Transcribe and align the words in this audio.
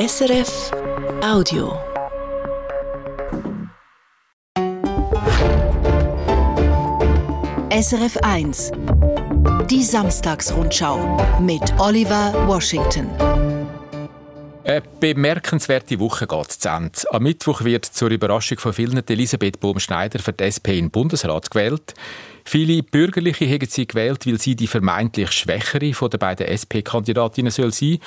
SRF 0.00 0.72
Audio. 1.22 1.78
SRF 7.70 8.16
1 8.22 8.72
Die 9.68 9.82
Samstagsrundschau 9.84 10.96
mit 11.40 11.60
Oliver 11.78 12.32
Washington. 12.46 13.10
Eine 14.70 14.82
bemerkenswerte 15.00 15.98
Woche 15.98 16.28
geht 16.28 16.52
zu 16.52 16.68
Ende. 16.68 16.92
Am 17.10 17.24
Mittwoch 17.24 17.64
wird 17.64 17.84
zur 17.86 18.08
Überraschung 18.08 18.58
von 18.58 18.72
vielen 18.72 19.04
Elisabeth 19.04 19.58
Bohm-Schneider 19.58 20.20
für 20.20 20.32
die 20.32 20.44
SP 20.46 20.78
in 20.78 20.84
den 20.84 20.90
Bundesrat 20.92 21.50
gewählt. 21.50 21.92
Viele 22.44 22.84
Bürgerliche 22.84 23.48
haben 23.48 23.66
sie 23.68 23.88
gewählt, 23.88 24.28
weil 24.28 24.38
sie 24.38 24.54
die 24.54 24.68
vermeintlich 24.68 25.32
schwächere 25.32 25.92
von 25.92 26.08
den 26.10 26.20
beiden 26.20 26.46
SP-Kandidatinnen 26.46 27.50
soll 27.50 27.72
sein 27.72 27.98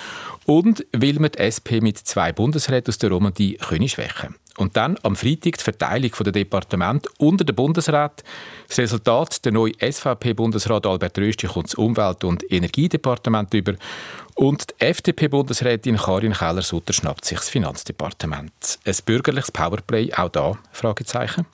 und 0.46 0.86
weil 0.94 1.16
man 1.16 1.32
die 1.34 1.40
SP 1.44 1.82
mit 1.82 1.98
zwei 1.98 2.32
Bundesräten 2.32 2.92
aus 2.92 2.98
der 2.98 3.10
Romandie 3.10 3.58
können 3.58 3.90
schwächen 3.90 4.36
und 4.58 4.78
dann 4.78 4.98
am 5.04 5.16
Freitag 5.16 5.58
die 5.58 5.64
Verteilung 5.64 6.12
der 6.20 6.32
Departement 6.32 7.08
unter 7.18 7.44
den 7.44 7.56
Bundesrat. 7.56 8.24
Das 8.68 8.80
Resultat, 8.80 9.44
der 9.46 9.52
neue 9.52 9.74
SVP-Bundesrat 9.80 10.86
Albert 10.86 11.18
Rösti 11.18 11.48
kommt 11.48 11.68
das 11.68 11.76
Umwelt- 11.76 12.24
und 12.24 12.50
Energiedepartement 12.52 13.54
über 13.54 13.74
und 14.36 14.70
die 14.70 14.86
FDP-Bundesrätin 14.86 15.98
Karin 15.98 16.34
Keller-Sutter 16.34 16.94
schnappt 16.94 17.26
sich 17.26 17.38
das 17.38 17.50
Finanzdepartement. 17.50 18.80
Ein 18.86 18.96
bürgerliches 19.06 19.52
Powerplay, 19.52 20.14
auch 20.14 20.30
da? 20.30 20.58
Fragezeichen. 20.72 21.46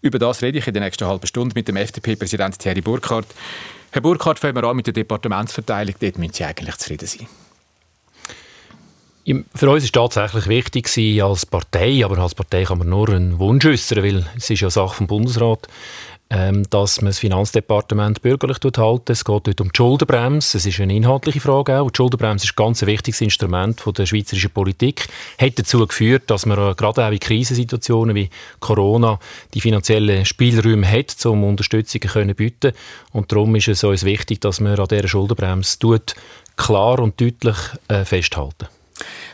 Über 0.00 0.18
das 0.18 0.42
rede 0.42 0.58
ich 0.58 0.66
in 0.66 0.74
der 0.74 0.82
nächsten 0.82 1.06
halben 1.06 1.26
Stunde 1.26 1.54
mit 1.54 1.66
dem 1.66 1.76
FDP-Präsident 1.76 2.58
Thierry 2.58 2.80
Burkhardt. 2.80 3.26
Herr 3.90 4.02
Burkhardt, 4.02 4.38
fangen 4.38 4.54
wir 4.54 4.64
an 4.64 4.76
mit 4.76 4.86
der 4.86 4.94
Departementsverteilung. 4.94 5.94
Dort 6.00 6.18
müssen 6.18 6.34
Sie 6.34 6.44
eigentlich 6.44 6.76
zufrieden 6.76 7.06
sein. 7.06 7.26
Für 9.54 9.68
uns 9.68 9.84
war 9.84 10.08
tatsächlich 10.08 10.46
wichtig 10.46 11.22
als 11.22 11.44
Partei, 11.44 12.02
aber 12.02 12.18
als 12.18 12.34
Partei 12.34 12.64
kann 12.64 12.78
man 12.78 12.88
nur 12.88 13.10
einen 13.10 13.38
Wunsch 13.38 13.66
äußern, 13.66 14.02
weil 14.02 14.26
es 14.36 14.48
ist 14.48 14.60
ja 14.60 14.70
Sache 14.70 14.94
vom 14.94 15.06
Bundesrat, 15.06 15.68
ähm, 16.30 16.68
dass 16.68 17.00
man 17.00 17.08
das 17.08 17.20
Finanzdepartement 17.20 18.20
bürgerlich 18.20 18.58
halten. 18.76 19.12
Es 19.12 19.24
geht 19.24 19.46
dort 19.46 19.60
um 19.60 19.72
die 19.72 19.76
Schuldenbremse. 19.76 20.58
Es 20.58 20.66
ist 20.66 20.78
eine 20.80 20.94
inhaltliche 20.94 21.40
Frage 21.40 21.80
auch. 21.80 21.90
Die 21.90 21.96
Schuldenbremse 21.96 22.44
ist 22.44 22.52
ein 22.52 22.64
ganz 22.64 22.82
wichtiges 22.84 23.20
Instrument 23.22 23.80
von 23.80 23.94
der 23.94 24.04
schweizerischen 24.04 24.50
Politik. 24.50 25.08
Hat 25.38 25.58
dazu 25.58 25.86
geführt, 25.86 26.24
dass 26.26 26.44
man 26.44 26.76
gerade 26.76 27.06
auch 27.06 27.10
in 27.10 27.18
Krisensituationen 27.18 28.14
wie 28.14 28.28
Corona 28.60 29.18
die 29.54 29.60
finanziellen 29.60 30.26
Spielräume 30.26 30.90
hat, 30.90 31.24
um 31.24 31.44
Unterstützung 31.44 32.02
zu 32.02 32.34
bieten. 32.34 32.72
Und 33.12 33.32
darum 33.32 33.54
ist 33.56 33.68
es 33.68 33.82
uns 33.82 34.04
wichtig, 34.04 34.40
dass 34.40 34.60
man 34.60 34.78
an 34.78 34.88
dieser 34.88 35.08
Schuldenbremse 35.08 35.78
tut, 35.78 36.14
klar 36.56 36.98
und 36.98 37.18
deutlich 37.20 37.56
äh, 37.88 38.04
festhalten. 38.04 38.68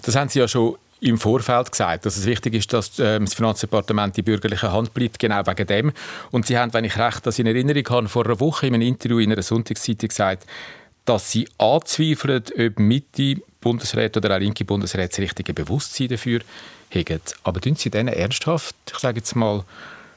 Das 0.02 0.14
haben 0.14 0.28
Sie 0.28 0.38
ja 0.38 0.46
schon 0.46 0.76
im 1.04 1.18
Vorfeld 1.18 1.70
gesagt, 1.70 2.06
dass 2.06 2.16
es 2.16 2.24
wichtig 2.24 2.54
ist, 2.54 2.72
dass 2.72 2.98
äh, 2.98 3.20
das 3.20 3.34
Finanzdepartement 3.34 4.16
in 4.16 4.24
bürgerlicher 4.24 4.72
Hand 4.72 4.94
bleibt, 4.94 5.18
genau 5.18 5.46
wegen 5.46 5.66
dem. 5.66 5.92
Und 6.30 6.46
Sie 6.46 6.56
haben, 6.56 6.72
wenn 6.72 6.84
ich 6.84 6.96
recht 6.98 7.26
das 7.26 7.38
in 7.38 7.46
Erinnerung 7.46 7.86
habe, 7.90 8.08
vor 8.08 8.24
einer 8.24 8.40
Woche 8.40 8.66
in 8.66 8.74
einem 8.74 8.88
Interview 8.88 9.18
in 9.18 9.30
einer 9.30 9.42
Sonntagszeitung 9.42 10.08
gesagt, 10.08 10.46
dass 11.04 11.30
Sie 11.30 11.46
anzweifeln, 11.58 12.42
ob 12.58 12.78
Mitte 12.78 13.36
Bundesräte 13.60 14.18
oder 14.18 14.34
auch 14.34 14.40
linke 14.40 14.64
Bundesräte 14.64 15.08
das 15.08 15.18
richtige 15.18 15.52
Bewusstsein 15.52 16.08
dafür 16.08 16.40
haben. 16.94 17.20
Aber 17.42 17.60
tun 17.60 17.76
Sie 17.76 17.90
denen 17.90 18.08
ernsthaft, 18.08 18.74
ich 18.90 18.98
sage 18.98 19.18
jetzt 19.18 19.36
mal, 19.36 19.62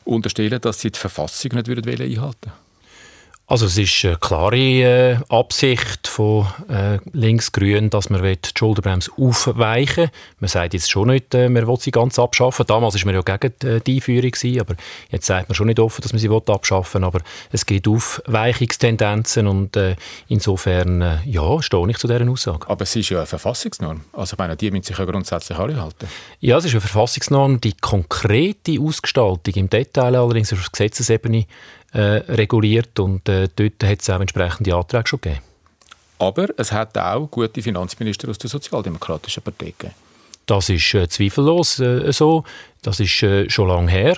unterstellen, 0.05 0.61
dass 0.61 0.79
Sie 0.79 0.91
die 0.91 0.99
Verfassung 0.99 1.51
nicht 1.53 1.69
einhalten 1.69 2.16
würden? 2.16 2.51
Also 3.50 3.67
es 3.67 3.78
ist 3.78 4.03
eine 4.03 4.17
klare 4.17 4.58
äh, 4.58 5.17
Absicht 5.30 6.06
von 6.06 6.48
äh, 6.67 7.00
Linksgrün, 7.14 7.90
dass 7.90 8.09
man 8.09 8.22
die 8.22 8.38
Schuldenbremse 8.53 9.09
aufweichen 9.17 10.03
will. 10.03 10.12
Man 10.42 10.50
sagt 10.50 10.73
jetzt 10.73 10.92
schon 10.92 11.08
nicht, 11.08 11.34
äh, 11.34 11.48
man 11.48 11.66
will 11.66 11.78
sie 11.80 11.92
ganz 11.92 12.20
abschaffen. 12.20 12.66
Damals 12.68 12.95
war 12.95 13.06
man 13.06 13.16
ja 13.16 13.22
gegen 13.22 13.53
die, 13.62 13.80
die 13.80 13.95
Einführung, 13.95 14.31
gewesen, 14.31 14.59
aber 14.59 14.75
jetzt 15.12 15.28
sagt 15.28 15.48
man 15.48 15.56
schon 15.56 15.68
nicht 15.68 15.80
offen, 15.80 16.02
dass 16.02 16.12
man 16.12 16.20
sie 16.20 16.30
abschaffen 16.30 17.02
will. 17.02 17.07
Aber 17.07 17.19
es 17.50 17.66
gibt 17.66 17.88
Aufweichungstendenzen 17.88 19.47
und 19.47 19.78
äh, 19.78 19.96
insofern 20.28 21.02
äh, 21.02 21.19
ja, 21.24 21.62
stehe 21.62 21.90
ich 21.90 22.00
zu 22.00 22.09
dieser 22.09 22.30
Aussage. 22.30 22.69
Aber 22.69 22.81
es 22.81 22.94
ist 22.97 23.07
ja 23.07 23.19
eine 23.19 23.28
Verfassungsnorm. 23.28 24.02
Also 24.12 24.34
ich 24.34 24.40
meine, 24.40 24.57
die 24.57 24.72
müssen 24.72 24.84
sich 24.84 24.97
ja 24.97 25.06
grundsätzlich 25.06 25.57
alle 25.57 25.81
halten. 25.81 26.07
Ja, 26.41 26.57
es 26.57 26.66
ist 26.66 26.72
eine 26.72 26.81
Verfassungsnorm. 26.81 27.62
Die 27.62 27.78
konkrete 27.80 28.78
Ausgestaltung 28.81 29.53
im 29.53 29.69
Detail 29.69 30.18
allerdings 30.18 30.52
auf 30.52 30.69
Gesetzesebene 30.69 31.46
äh, 31.94 32.00
reguliert 32.00 33.00
und 33.00 33.28
äh, 33.30 33.48
dort 33.56 33.84
hat 33.84 34.02
es 34.02 34.09
auch 34.09 34.20
entsprechende 34.20 34.75
Anträge 34.75 35.08
schon 35.08 35.22
gegeben. 35.22 35.42
Aber 36.20 36.48
es 36.58 36.72
hat 36.72 36.98
auch 36.98 37.28
gute 37.30 37.62
Finanzminister 37.62 38.30
aus 38.30 38.38
der 38.38 38.50
Sozialdemokratischen 38.50 39.44
Partei 39.44 39.74
gegeben. 39.78 39.94
Das 40.46 40.70
ist 40.70 40.94
äh, 40.94 41.08
zweifellos 41.08 41.80
äh, 41.80 42.12
so. 42.12 42.44
Das 42.81 43.00
ist 43.00 43.22
äh, 43.22 43.50
schon 43.50 43.68
lange 43.68 43.92
her. 43.92 44.18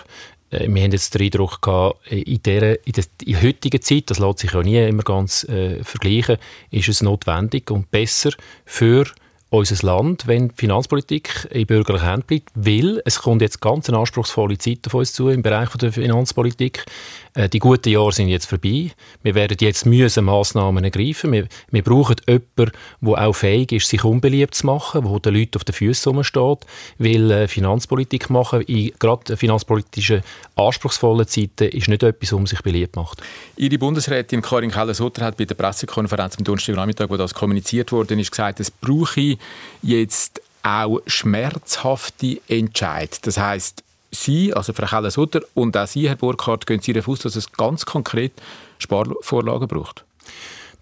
Wir 0.52 0.84
haben 0.84 0.92
jetzt 0.92 1.14
den 1.14 1.22
Eindruck 1.22 1.62
gehabt, 1.62 2.08
in 2.12 2.42
der, 2.42 2.84
in 2.88 2.94
der, 2.94 3.04
in 3.24 3.34
der 3.34 3.44
heutigen 3.44 3.82
Zeit, 3.84 4.10
das 4.10 4.18
lässt 4.18 4.40
sich 4.40 4.52
ja 4.52 4.64
nie 4.64 4.84
immer 4.84 5.04
ganz 5.04 5.44
äh, 5.44 5.84
vergleichen, 5.84 6.38
ist 6.72 6.90
es 6.90 7.04
notwendig 7.04 7.70
und 7.70 7.92
besser 7.92 8.32
für 8.66 9.06
unser 9.52 9.86
Land, 9.86 10.28
wenn 10.28 10.50
die 10.50 10.56
Finanzpolitik 10.56 11.48
in 11.52 11.66
bürgerlichen 11.66 12.08
Händen 12.08 12.28
bleibt, 12.28 12.50
weil 12.54 13.02
es 13.06 13.20
kommt 13.20 13.42
jetzt 13.42 13.60
ganz 13.62 13.90
eine 13.90 13.98
anspruchsvolle 13.98 14.60
Zeit 14.60 14.86
auf 14.86 14.94
uns 14.94 15.14
zu 15.14 15.30
im 15.30 15.42
Bereich 15.42 15.70
der 15.70 15.92
Finanzpolitik. 15.92 16.86
Äh, 17.34 17.50
die 17.50 17.58
guten 17.58 17.90
Jahre 17.90 18.12
sind 18.12 18.28
jetzt 18.28 18.46
vorbei. 18.46 18.92
Wir 19.24 19.34
werden 19.34 19.58
jetzt 19.60 19.88
müssen 19.88 20.26
Massnahmen 20.26 20.84
ergreifen. 20.84 21.32
Wir, 21.32 21.48
wir 21.72 21.84
brauchen 21.84 22.18
jemanden, 22.28 22.78
der 23.02 23.28
auch 23.28 23.34
fähig 23.34 23.72
ist, 23.72 23.88
sich 23.88 24.04
unbeliebt 24.04 24.54
zu 24.54 24.68
machen, 24.68 25.04
der 25.04 25.20
den 25.20 25.34
Leuten 25.34 25.56
auf 25.56 25.64
den 25.64 25.74
Füßen 25.74 26.24
steht, 26.24 26.60
weil 27.00 27.32
äh, 27.32 27.48
Finanzpolitik 27.48 28.30
machen, 28.30 28.62
in 28.62 28.92
gerade 29.00 29.36
finanzpolitischen 29.36 30.22
anspruchsvollen 30.56 31.28
Zeiten, 31.28 31.70
ist 31.70 31.88
nicht 31.88 32.04
etwas, 32.04 32.34
um 32.34 32.46
sich 32.46 32.62
beliebt 32.62 32.96
macht. 32.96 33.22
Ihre 33.56 33.80
Bundesrätin 33.80 34.44
Karin 34.44 34.70
Keller-Sutter 34.70 35.26
hat 35.26 35.38
bei 35.38 35.46
der 35.46 35.56
Pressekonferenz 35.56 36.38
am 36.38 36.44
Donnerstagnachmittag, 36.44 37.10
wo 37.10 37.18
das 37.18 37.34
kommuniziert 37.34 37.92
wurde, 37.92 38.14
ist 38.20 38.32
gesagt, 38.32 38.60
es 38.60 38.70
brauche 38.70 39.39
jetzt 39.82 40.42
auch 40.64 41.00
schmerzhafte 41.08 42.40
Entscheid. 42.48 43.18
Das 43.26 43.38
heißt, 43.38 43.84
Sie, 44.12 44.54
also 44.54 44.74
Frau 44.74 44.88
Keller-Sutter 44.88 45.42
und 45.54 45.78
auch 45.78 45.88
Sie, 45.88 46.10
Herr 46.10 46.16
Burkhardt, 46.16 46.66
gehen 46.66 46.82
Sie 46.82 46.94
davon 46.94 47.14
aus, 47.14 47.20
dass 47.20 47.36
es 47.36 47.52
ganz 47.52 47.86
konkret 47.86 48.34
Sparvorlagen 48.80 49.68
braucht? 49.68 50.04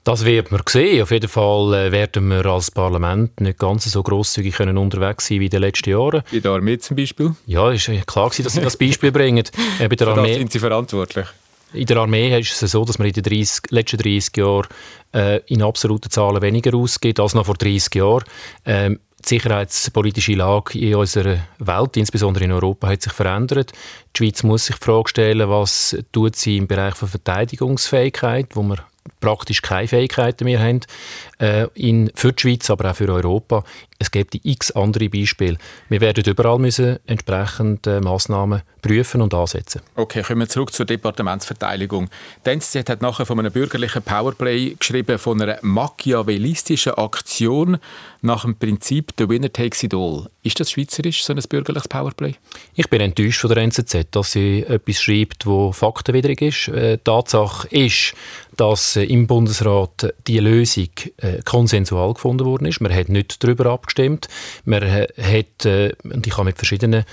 Das 0.08 0.24
wird 0.24 0.52
man 0.52 0.62
sehen. 0.70 1.02
Auf 1.02 1.12
jeden 1.12 1.28
Fall 1.28 1.74
äh, 1.74 1.92
werden 1.92 2.30
wir 2.30 2.46
als 2.46 2.72
Parlament 2.72 3.42
nicht 3.42 3.60
ganz 3.60 3.92
so 3.92 4.02
grosszügig 4.02 4.56
können 4.56 4.78
unterwegs 4.78 5.28
sein 5.28 5.42
wie 5.42 5.46
in 5.46 5.52
den 5.52 5.60
letzten 5.60 5.90
Jahren. 5.90 6.24
Bei 6.32 6.40
der 6.40 6.52
Armee 6.52 6.78
zum 6.78 6.96
Beispiel? 6.96 7.36
Ja, 7.46 7.70
ist 7.72 7.92
klar 8.08 8.30
dass 8.30 8.54
Sie 8.54 8.62
das 8.62 8.78
Beispiel 8.78 9.12
bringen. 9.12 9.44
Bei 9.80 9.88
der 9.88 10.08
Armee 10.08 10.36
sind 10.36 10.54
Sie 10.54 10.60
verantwortlich. 10.60 11.26
In 11.74 11.86
der 11.86 11.98
Armee 11.98 12.40
ist 12.40 12.62
es 12.62 12.72
so, 12.72 12.86
dass 12.86 12.98
man 12.98 13.08
in 13.08 13.14
den 13.14 13.24
30, 13.24 13.72
letzten 13.72 13.98
30 13.98 14.38
Jahren 14.38 14.68
äh, 15.14 15.42
in 15.48 15.62
absoluten 15.62 16.10
Zahlen 16.10 16.42
weniger 16.42 16.76
ausgibt 16.76 17.20
als 17.20 17.34
noch 17.34 17.46
vor 17.46 17.56
30 17.56 17.96
Jahren. 17.96 18.24
Ähm, 18.66 19.00
die 19.26 19.30
sicherheitspolitische 19.30 20.34
Lage 20.34 20.80
in 20.80 20.96
unserer 20.96 21.40
Welt, 21.60 21.98
insbesondere 21.98 22.46
in 22.46 22.52
Europa, 22.52 22.88
hat 22.88 23.02
sich 23.02 23.14
verändert. 23.14 23.74
Die 24.16 24.18
Schweiz 24.18 24.44
muss 24.44 24.68
sich 24.68 24.78
die 24.78 24.86
Frage 24.86 25.10
stellen, 25.10 25.50
was 25.50 25.98
tut 26.12 26.36
sie 26.36 26.58
im 26.58 26.68
Bereich 26.68 26.96
von 26.96 27.10
Verteidigungsfähigkeit, 27.10 28.56
wo 28.56 28.64
wir 28.64 28.78
praktisch 29.20 29.62
keine 29.62 29.88
Fähigkeiten 29.88 30.46
mehr 30.46 30.60
haben, 30.60 30.82
äh, 31.40 31.68
in, 31.74 32.12
für 32.16 32.34
die 32.34 32.42
Schweiz, 32.42 32.70
aber 32.70 32.92
auch 32.92 32.96
für 32.96 33.10
Europa. 33.10 33.64
Es 34.00 34.12
gibt 34.12 34.36
x 34.44 34.72
andere 34.72 35.10
Beispiele. 35.10 35.58
Wir 35.90 36.02
werden 36.02 36.24
überall 36.24 36.60
müssen 36.60 37.00
entsprechend 37.08 37.88
äh, 37.88 38.00
Massnahmen 38.00 38.62
prüfen 38.82 39.22
und 39.22 39.34
ansetzen. 39.34 39.82
Okay, 39.96 40.22
kommen 40.22 40.42
wir 40.42 40.50
zurück 40.50 40.72
zur 40.72 40.86
Departementsverteidigung. 40.86 42.10
Die 42.46 42.50
NZZ 42.52 42.90
hat 42.90 43.02
nachher 43.02 43.26
von 43.26 43.40
einem 43.40 43.52
bürgerlichen 43.52 44.04
Powerplay 44.04 44.76
geschrieben, 44.80 45.18
von 45.18 45.42
einer 45.42 45.58
machiavellistischen 45.62 46.94
Aktion 46.94 47.78
nach 48.22 48.44
dem 48.44 48.56
Prinzip 48.56 49.14
«The 49.18 49.30
winner 49.30 49.52
takes 49.52 49.84
it 49.84 49.94
all». 49.94 50.30
Ist 50.44 50.60
das 50.60 50.72
schweizerisch, 50.72 51.24
so 51.24 51.34
ein 51.34 51.42
bürgerliches 51.50 51.88
Powerplay? 51.88 52.36
Ich 52.74 52.90
bin 52.90 53.02
enttäuscht 53.02 53.42
von 53.42 53.50
der 53.50 53.64
NZZ, 53.64 54.08
dass 54.12 54.32
sie 54.32 54.64
etwas 54.64 55.02
schreibt, 55.02 55.46
wo 55.46 55.72
faktenwidrig 55.72 56.42
ist. 56.42 56.68
Äh, 56.70 56.98
Tatsache 57.04 57.68
ist, 57.70 58.14
dass 58.56 58.96
äh, 58.96 59.04
im 59.04 59.28
Bundesrat 59.28 60.14
die 60.26 60.40
Lösung 60.40 60.90
äh, 61.18 61.40
konsensual 61.44 62.14
gefunden 62.14 62.46
worden 62.46 62.66
ist. 62.66 62.82
Man 62.82 62.94
hat 62.94 63.10
nicht 63.10 63.44
darüber 63.44 63.68
abgestimmt. 63.68 64.28
Man 64.66 64.84
hat, 64.90 65.66
und 65.66 66.28
ich 66.28 66.34
habe 66.34 66.46
mit 66.46 66.58
verschiedenen 66.58 67.04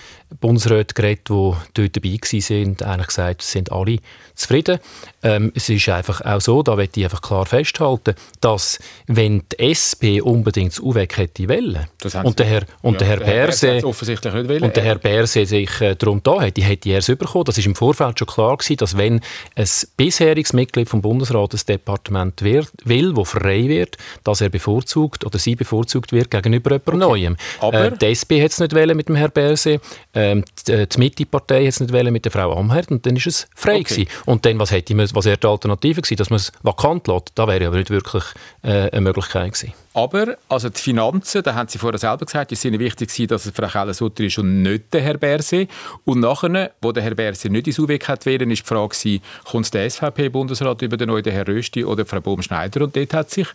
Bundesräten 0.40 0.94
geredet, 0.94 1.28
die 1.28 1.32
dort 1.74 1.96
dabei 1.96 2.08
waren, 2.10 2.76
eigentlich 2.82 3.06
gesagt, 3.06 3.42
sind 3.42 3.72
alle 3.72 3.98
zufrieden. 4.34 4.78
Ähm, 5.22 5.52
es 5.54 5.68
ist 5.68 5.88
einfach 5.88 6.20
auch 6.22 6.40
so, 6.40 6.62
da 6.62 6.76
möchte 6.76 7.00
ich 7.00 7.06
einfach 7.06 7.22
klar 7.22 7.46
festhalten, 7.46 8.14
dass 8.40 8.78
wenn 9.06 9.42
die 9.52 9.72
SP 9.72 10.20
unbedingt 10.20 10.72
das 10.72 10.80
UWEG 10.80 11.16
hätte 11.16 11.48
wollen. 11.48 11.86
Und 12.24 12.38
der 12.38 12.46
Herr, 12.46 12.62
und 12.82 12.94
ja, 12.94 12.98
der 12.98 13.08
Herr 13.08 13.16
Berse, 13.18 13.80
offensichtlich 13.84 14.34
nicht 14.34 14.48
wollen. 14.48 14.62
Und 14.62 14.76
der 14.76 14.82
Herr 14.82 14.98
Berse 14.98 15.46
sich 15.46 15.80
äh, 15.80 15.94
darum 15.94 16.22
da 16.22 16.40
hätte, 16.40 16.62
hätte 16.62 16.90
er 16.90 16.98
es 16.98 17.06
bekommen. 17.06 17.44
Das 17.44 17.58
ist 17.58 17.66
im 17.66 17.74
Vorfeld 17.74 18.18
schon 18.18 18.28
klar 18.28 18.56
gewesen, 18.56 18.76
dass 18.76 18.96
wenn 18.96 19.20
ein 19.54 19.68
bisheriges 19.96 20.52
Mitglied 20.52 20.88
vom 20.88 21.00
Bundesrat 21.00 21.54
das 21.54 21.64
Departement 21.64 22.42
wird, 22.42 22.70
will, 22.84 23.16
wo 23.16 23.24
frei 23.24 23.68
wird, 23.68 23.96
dass 24.24 24.40
er 24.40 24.48
bevorzugt 24.48 25.24
oder 25.24 25.38
sie 25.38 25.54
bevorzugt 25.54 26.12
wird 26.12 26.30
gegenüber 26.30 26.72
jemand 26.72 26.88
okay. 26.88 26.96
Neuem. 26.96 27.36
Aber 27.60 27.92
äh, 27.92 27.96
die 27.96 28.06
SP 28.12 28.42
hat 28.42 28.50
es 28.50 28.58
nicht 28.58 28.74
wollen 28.74 28.96
mit 28.96 29.08
dem 29.08 29.16
Herrn 29.16 29.30
Berse, 29.32 29.80
ähm, 30.14 30.44
die, 30.66 30.72
äh, 30.72 30.86
die 30.86 30.98
Mitte-Partei 30.98 31.66
es 31.66 31.80
nicht 31.80 31.92
wollen 31.92 32.12
mit 32.12 32.24
der 32.24 32.32
Frau 32.32 32.52
Amherd 32.56 32.90
und 32.90 33.04
dann 33.04 33.16
ist 33.16 33.26
es 33.26 33.48
frei 33.54 33.80
okay. 33.80 33.82
gewesen. 33.82 34.08
Und 34.26 34.46
dann, 34.46 34.58
was 34.58 34.70
hätte 34.70 34.94
man, 34.94 35.08
was 35.12 35.24
wäre 35.24 35.36
die 35.36 35.46
Alternative 35.46 36.00
gewesen, 36.00 36.16
dass 36.16 36.30
man 36.30 36.36
es 36.36 36.52
vakant 36.62 37.06
lässt? 37.08 37.32
Da 37.34 37.46
wäre 37.48 37.66
aber 37.66 37.76
nicht 37.76 37.90
wirklich 37.90 38.24
äh, 38.62 38.90
eine 38.90 39.00
Möglichkeit 39.00 39.52
gewesen. 39.52 39.72
Aber 39.92 40.36
also 40.48 40.68
die 40.68 40.80
Finanzen, 40.80 41.42
da 41.42 41.54
haben 41.54 41.68
Sie 41.68 41.78
vorher 41.78 41.98
selber 41.98 42.26
gesagt, 42.26 42.50
die 42.50 42.56
sind 42.56 42.78
wichtig 42.80 43.08
gewesen, 43.08 43.28
dass 43.28 43.46
es 43.46 43.52
Frau 43.54 43.68
Keller-Sutter 43.68 44.24
ist 44.24 44.38
und 44.38 44.62
nicht 44.62 44.92
der 44.92 45.02
Herr 45.02 45.18
Berse. 45.18 45.68
Und 46.04 46.20
nachher, 46.20 46.72
wo 46.80 46.90
der 46.90 47.02
Herr 47.04 47.14
Berse 47.14 47.48
nicht 47.48 47.68
ins 47.68 47.78
UWEG 47.78 48.08
hat 48.08 48.26
wählen, 48.26 48.50
ist 48.50 48.62
die 48.62 48.66
Frage 48.66 48.88
gewesen, 48.88 49.22
kommt 49.44 49.72
der 49.72 49.88
SVP-Bundesrat 49.88 50.82
über 50.82 50.96
den 50.96 51.08
neuen 51.08 51.24
Herrn 51.24 51.46
Rösti 51.46 51.84
oder 51.84 52.04
Frau 52.04 52.20
Baumschneider? 52.20 52.82
Und 52.82 52.96
dort 52.96 53.14
hat 53.14 53.30
sich 53.30 53.46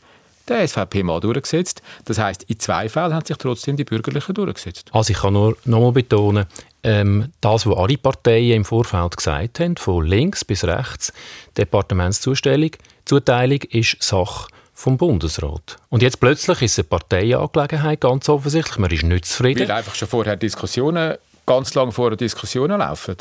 der 0.50 0.68
SVP 0.68 1.04
mal 1.04 1.20
durchgesetzt. 1.20 1.82
Das 2.06 2.18
heißt, 2.18 2.44
in 2.44 2.60
zwei 2.60 2.90
Fällen 2.90 3.14
haben 3.14 3.26
sich 3.26 3.38
trotzdem 3.38 3.78
die 3.78 3.84
Bürgerlichen 3.84 4.34
durchgesetzt. 4.34 4.90
Also 4.92 5.12
ich 5.12 5.20
kann 5.20 5.34
nur 5.34 5.58
noch 5.66 5.80
mal 5.80 5.92
betonen, 5.92 6.46
ähm, 6.84 7.32
das, 7.42 7.66
was 7.66 7.78
alle 7.78 7.98
Parteien 7.98 8.58
im 8.58 8.66
Vorfeld 8.66 9.18
gesagt 9.18 9.60
haben, 9.60 9.78
von 9.78 10.06
links 10.06 10.46
bis 10.46 10.64
rechts, 10.64 11.14
Departementszuteilung, 11.58 12.72
Zuteilung 13.06 13.60
ist 13.70 14.02
Sache 14.02 14.48
vom 14.74 14.98
Bundesrat. 14.98 15.78
Und 15.90 16.02
jetzt 16.02 16.20
plötzlich 16.22 16.62
ist 16.62 16.72
es 16.74 16.80
eine 16.80 16.84
Parteiangelegenheit, 16.86 18.00
ganz 18.00 18.30
offensichtlich. 18.30 18.78
Man 18.78 18.92
ist 18.92 19.04
nicht 19.04 19.26
zufrieden. 19.26 19.68
Weil 19.68 19.72
einfach 19.78 19.96
schon 19.96 20.08
vorher 20.08 20.38
Diskussionen, 20.38 21.16
ganz 21.46 21.74
lange 21.74 21.92
vorher 21.92 22.16
Diskussionen 22.16 22.80
laufen. 22.80 23.18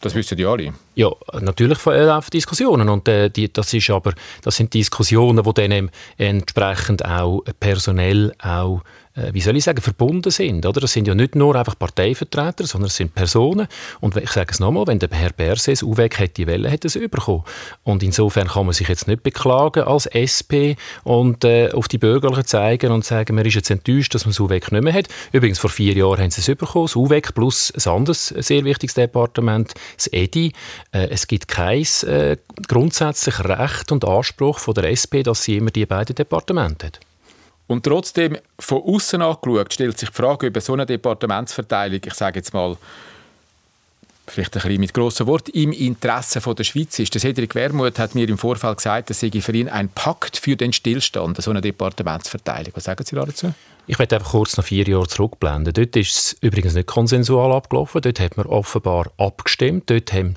Das 0.00 0.14
wissen 0.14 0.36
die 0.36 0.46
alle. 0.46 0.72
Ja, 0.94 1.10
natürlich 1.40 1.84
laufen 1.84 2.30
Diskussionen 2.30 2.88
und 2.88 3.06
äh, 3.06 3.28
die, 3.28 3.52
das 3.52 3.74
ist 3.74 3.90
aber 3.90 4.14
das 4.42 4.56
sind 4.56 4.72
Diskussionen, 4.72 5.44
die 5.44 5.52
dann 5.52 5.90
entsprechend 6.16 7.04
auch 7.04 7.42
personell 7.58 8.32
auch 8.42 8.80
äh, 8.80 9.09
wie 9.32 9.40
soll 9.40 9.56
ich 9.56 9.64
sagen, 9.64 9.80
verbunden 9.80 10.30
sind. 10.30 10.66
Oder? 10.66 10.80
Das 10.80 10.92
sind 10.92 11.06
ja 11.06 11.14
nicht 11.14 11.34
nur 11.34 11.54
einfach 11.56 11.78
Parteivertreter, 11.78 12.66
sondern 12.66 12.88
es 12.88 12.96
sind 12.96 13.14
Personen. 13.14 13.66
Und 14.00 14.16
ich 14.16 14.30
sage 14.30 14.50
es 14.52 14.60
nochmal, 14.60 14.86
wenn 14.86 14.98
der 14.98 15.08
Herr 15.12 15.30
Berses 15.30 15.82
UWEG 15.82 16.18
hätte 16.18 16.46
wollen, 16.46 16.66
hätte 16.66 16.88
er 16.88 17.02
es 17.02 17.10
bekommen. 17.10 17.44
Und 17.82 18.02
insofern 18.02 18.48
kann 18.48 18.66
man 18.66 18.72
sich 18.72 18.88
jetzt 18.88 19.08
nicht 19.08 19.22
beklagen 19.22 19.84
als 19.84 20.06
SP 20.06 20.76
und 21.04 21.44
äh, 21.44 21.70
auf 21.72 21.88
die 21.88 21.98
Bürgerlichen 21.98 22.46
zeigen 22.46 22.92
und 22.92 23.04
sagen, 23.04 23.34
man 23.34 23.44
ist 23.44 23.54
jetzt 23.54 23.70
enttäuscht, 23.70 24.14
dass 24.14 24.24
man 24.24 24.32
das 24.32 24.40
UWEG 24.40 24.72
nicht 24.72 24.82
mehr 24.82 24.92
hat. 24.92 25.08
Übrigens, 25.32 25.58
vor 25.58 25.70
vier 25.70 25.94
Jahren 25.94 26.20
haben 26.20 26.30
sie 26.30 26.40
es 26.40 26.58
bekommen, 26.58 26.86
das 26.86 26.96
UWEG 26.96 27.34
plus 27.34 27.72
ein 27.72 27.92
anderes 27.92 28.28
sehr 28.28 28.64
wichtiges 28.64 28.94
Departement, 28.94 29.74
das 29.96 30.08
EDI. 30.12 30.52
Äh, 30.92 31.08
es 31.10 31.26
gibt 31.26 31.48
kein 31.48 31.86
äh, 32.06 32.36
grundsätzliches 32.68 33.44
Recht 33.44 33.92
und 33.92 34.04
Anspruch 34.04 34.58
von 34.58 34.74
der 34.74 34.90
SP, 34.90 35.22
dass 35.22 35.44
sie 35.44 35.56
immer 35.56 35.70
die 35.70 35.86
beiden 35.86 36.14
Departemente 36.14 36.86
hat. 36.86 37.00
Und 37.70 37.84
trotzdem, 37.84 38.36
von 38.58 38.82
außen 38.82 39.22
angeschaut, 39.22 39.72
stellt 39.72 39.96
sich 39.96 40.08
die 40.08 40.16
Frage 40.16 40.48
über 40.48 40.60
so 40.60 40.72
eine 40.72 40.86
Departementsverteilung, 40.86 42.00
ich 42.04 42.14
sage 42.14 42.40
jetzt 42.40 42.52
mal, 42.52 42.76
vielleicht 44.26 44.56
ein 44.56 44.62
bisschen 44.62 44.80
mit 44.80 44.92
grossen 44.92 45.28
Worten, 45.28 45.52
im 45.52 45.70
Interesse 45.70 46.40
der 46.40 46.64
Schweiz 46.64 46.98
ist. 46.98 47.14
Der 47.14 47.20
Cedric 47.20 47.54
Wermuth 47.54 48.00
hat 48.00 48.16
mir 48.16 48.28
im 48.28 48.38
Vorfeld 48.38 48.78
gesagt, 48.78 49.10
das 49.10 49.20
sei 49.20 49.30
für 49.40 49.52
ihn 49.52 49.68
ein 49.68 49.88
Pakt 49.88 50.36
für 50.36 50.56
den 50.56 50.72
Stillstand, 50.72 51.40
so 51.40 51.52
eine 51.52 51.60
Departementsverteilung. 51.60 52.72
Was 52.74 52.82
sagen 52.82 53.04
Sie 53.06 53.14
dazu? 53.14 53.54
Ich 53.86 54.00
werde 54.00 54.16
einfach 54.16 54.32
kurz 54.32 54.56
noch 54.56 54.64
vier 54.64 54.88
Jahre 54.88 55.06
zurückblenden. 55.06 55.72
Dort 55.72 55.94
ist 55.94 56.18
es 56.18 56.36
übrigens 56.40 56.74
nicht 56.74 56.88
konsensual 56.88 57.52
abgelaufen. 57.52 58.02
Dort 58.02 58.18
hat 58.18 58.36
man 58.36 58.46
offenbar 58.46 59.12
abgestimmt. 59.16 59.88
Dort 59.90 60.12
haben 60.12 60.34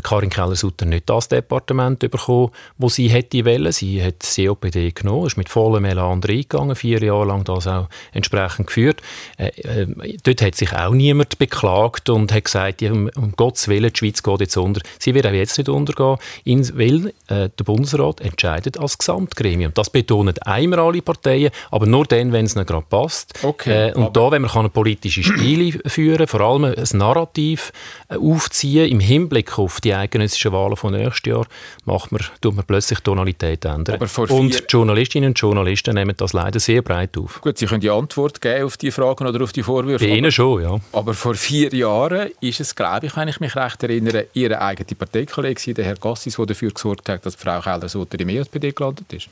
Karin 0.00 0.30
Keller-Sutter 0.30 0.86
nicht 0.86 1.08
das 1.08 1.28
Departement 1.28 1.98
bekommen, 1.98 2.50
wo 2.78 2.88
sie 2.88 3.08
hätte 3.08 3.44
wollen. 3.44 3.72
Sie 3.72 4.02
hat 4.02 4.20
COPD 4.20 4.92
genommen, 4.92 5.26
ist 5.26 5.36
mit 5.36 5.48
vollem 5.48 5.84
Elan 5.84 6.22
reingegangen, 6.22 6.76
vier 6.76 7.02
Jahre 7.02 7.26
lang 7.26 7.44
das 7.44 7.66
auch 7.66 7.88
entsprechend 8.12 8.68
geführt. 8.68 9.02
Äh, 9.36 9.48
äh, 9.62 10.18
dort 10.22 10.42
hat 10.42 10.54
sich 10.54 10.72
auch 10.72 10.92
niemand 10.92 11.38
beklagt 11.38 12.08
und 12.08 12.32
hat 12.32 12.44
gesagt, 12.44 12.82
um, 12.82 13.10
um 13.16 13.32
Gottes 13.32 13.68
Willen, 13.68 13.92
die 13.92 13.98
Schweiz 13.98 14.22
geht 14.22 14.40
jetzt 14.40 14.56
unter. 14.56 14.80
Sie 14.98 15.14
wird 15.14 15.26
auch 15.26 15.32
jetzt 15.32 15.58
nicht 15.58 15.68
untergehen, 15.68 16.18
weil 16.44 17.08
äh, 17.28 17.48
der 17.48 17.64
Bundesrat 17.64 18.20
entscheidet 18.20 18.78
als 18.78 18.98
Gesamtgremium. 18.98 19.72
Das 19.74 19.90
betonen 19.90 20.34
einmal 20.42 20.80
alle 20.80 21.02
Parteien, 21.02 21.50
aber 21.70 21.86
nur 21.86 22.04
dann, 22.04 22.32
wenn 22.32 22.46
es 22.46 22.56
ihnen 22.56 22.66
gerade 22.66 22.86
passt. 22.88 23.38
Okay, 23.42 23.90
äh, 23.90 23.94
und 23.94 24.16
da, 24.16 24.30
wenn 24.30 24.42
man 24.42 24.70
politische 24.70 25.22
Spiele 25.22 25.78
führen 25.86 26.26
vor 26.26 26.40
allem 26.40 26.64
ein 26.64 26.98
Narrativ 26.98 27.72
äh, 28.08 28.16
aufziehen 28.16 28.90
im 28.90 29.00
Hinblick 29.00 29.58
auf 29.58 29.80
die 29.84 29.94
eidgenössischen 29.94 30.52
Wahlen 30.52 30.76
von 30.76 30.92
nächstes 30.92 31.30
Jahr, 31.30 31.46
macht 31.84 32.12
man, 32.12 32.22
tut 32.40 32.54
man 32.54 32.64
plötzlich 32.64 33.00
Tonalität 33.00 33.64
ändern. 33.64 34.00
und 34.28 34.54
die 34.54 34.64
Journalistinnen 34.68 35.30
und 35.30 35.38
Journalisten 35.38 35.94
nehmen 35.94 36.14
das 36.16 36.32
leider 36.32 36.60
sehr 36.60 36.82
breit 36.82 37.16
auf. 37.18 37.40
Gut, 37.40 37.58
Sie 37.58 37.66
können 37.66 37.80
die 37.80 37.90
Antwort 37.90 38.40
geben 38.40 38.64
auf 38.64 38.76
die 38.76 38.90
Fragen 38.90 39.26
oder 39.26 39.42
auf 39.42 39.52
die 39.52 39.62
Vorwürfe. 39.62 40.04
Bei 40.04 40.12
Ihnen 40.12 40.32
schon, 40.32 40.62
ja. 40.62 40.78
Aber 40.92 41.14
vor 41.14 41.34
vier 41.34 41.72
Jahren 41.74 42.30
ist 42.40 42.60
es, 42.60 42.74
glaube 42.74 43.06
ich, 43.06 43.16
wenn 43.16 43.28
ich 43.28 43.40
mich 43.40 43.56
recht 43.56 43.82
erinnere, 43.82 44.26
Ihre 44.32 44.60
eigene 44.60 44.94
Parteikollegin, 44.96 45.74
der 45.74 45.84
Herr 45.84 45.96
Gassis, 45.96 46.36
der 46.36 46.46
dafür 46.46 46.70
gesorgt 46.70 47.08
hat, 47.08 47.24
dass 47.26 47.34
Frau 47.34 47.60
Keller-Sutter 47.60 48.18
im 48.20 48.28
ESPD 48.28 48.72
gelandet 48.72 49.12
ist. 49.12 49.28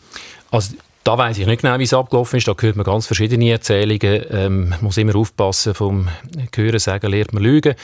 Also 0.50 0.75
da 1.02 1.17
weiß 1.17 1.38
ich 1.38 1.47
nicht 1.47 1.62
genau, 1.62 1.79
wie 1.79 1.85
es 1.85 1.94
abgelaufen 1.94 2.37
ist. 2.37 2.47
Da 2.47 2.55
hört 2.58 2.76
man 2.76 2.85
ganz 2.85 3.06
verschiedene 3.06 3.50
Erzählungen. 3.50 4.25
Ähm, 4.31 4.69
man 4.69 4.79
muss 4.82 4.99
immer 4.99 5.17
aufpassen, 5.17 5.75
vom 5.75 6.08
Hören 6.55 6.79
sagen 6.79 7.11
lernt 7.11 7.32
man 7.32 7.43
lügen. 7.43 7.75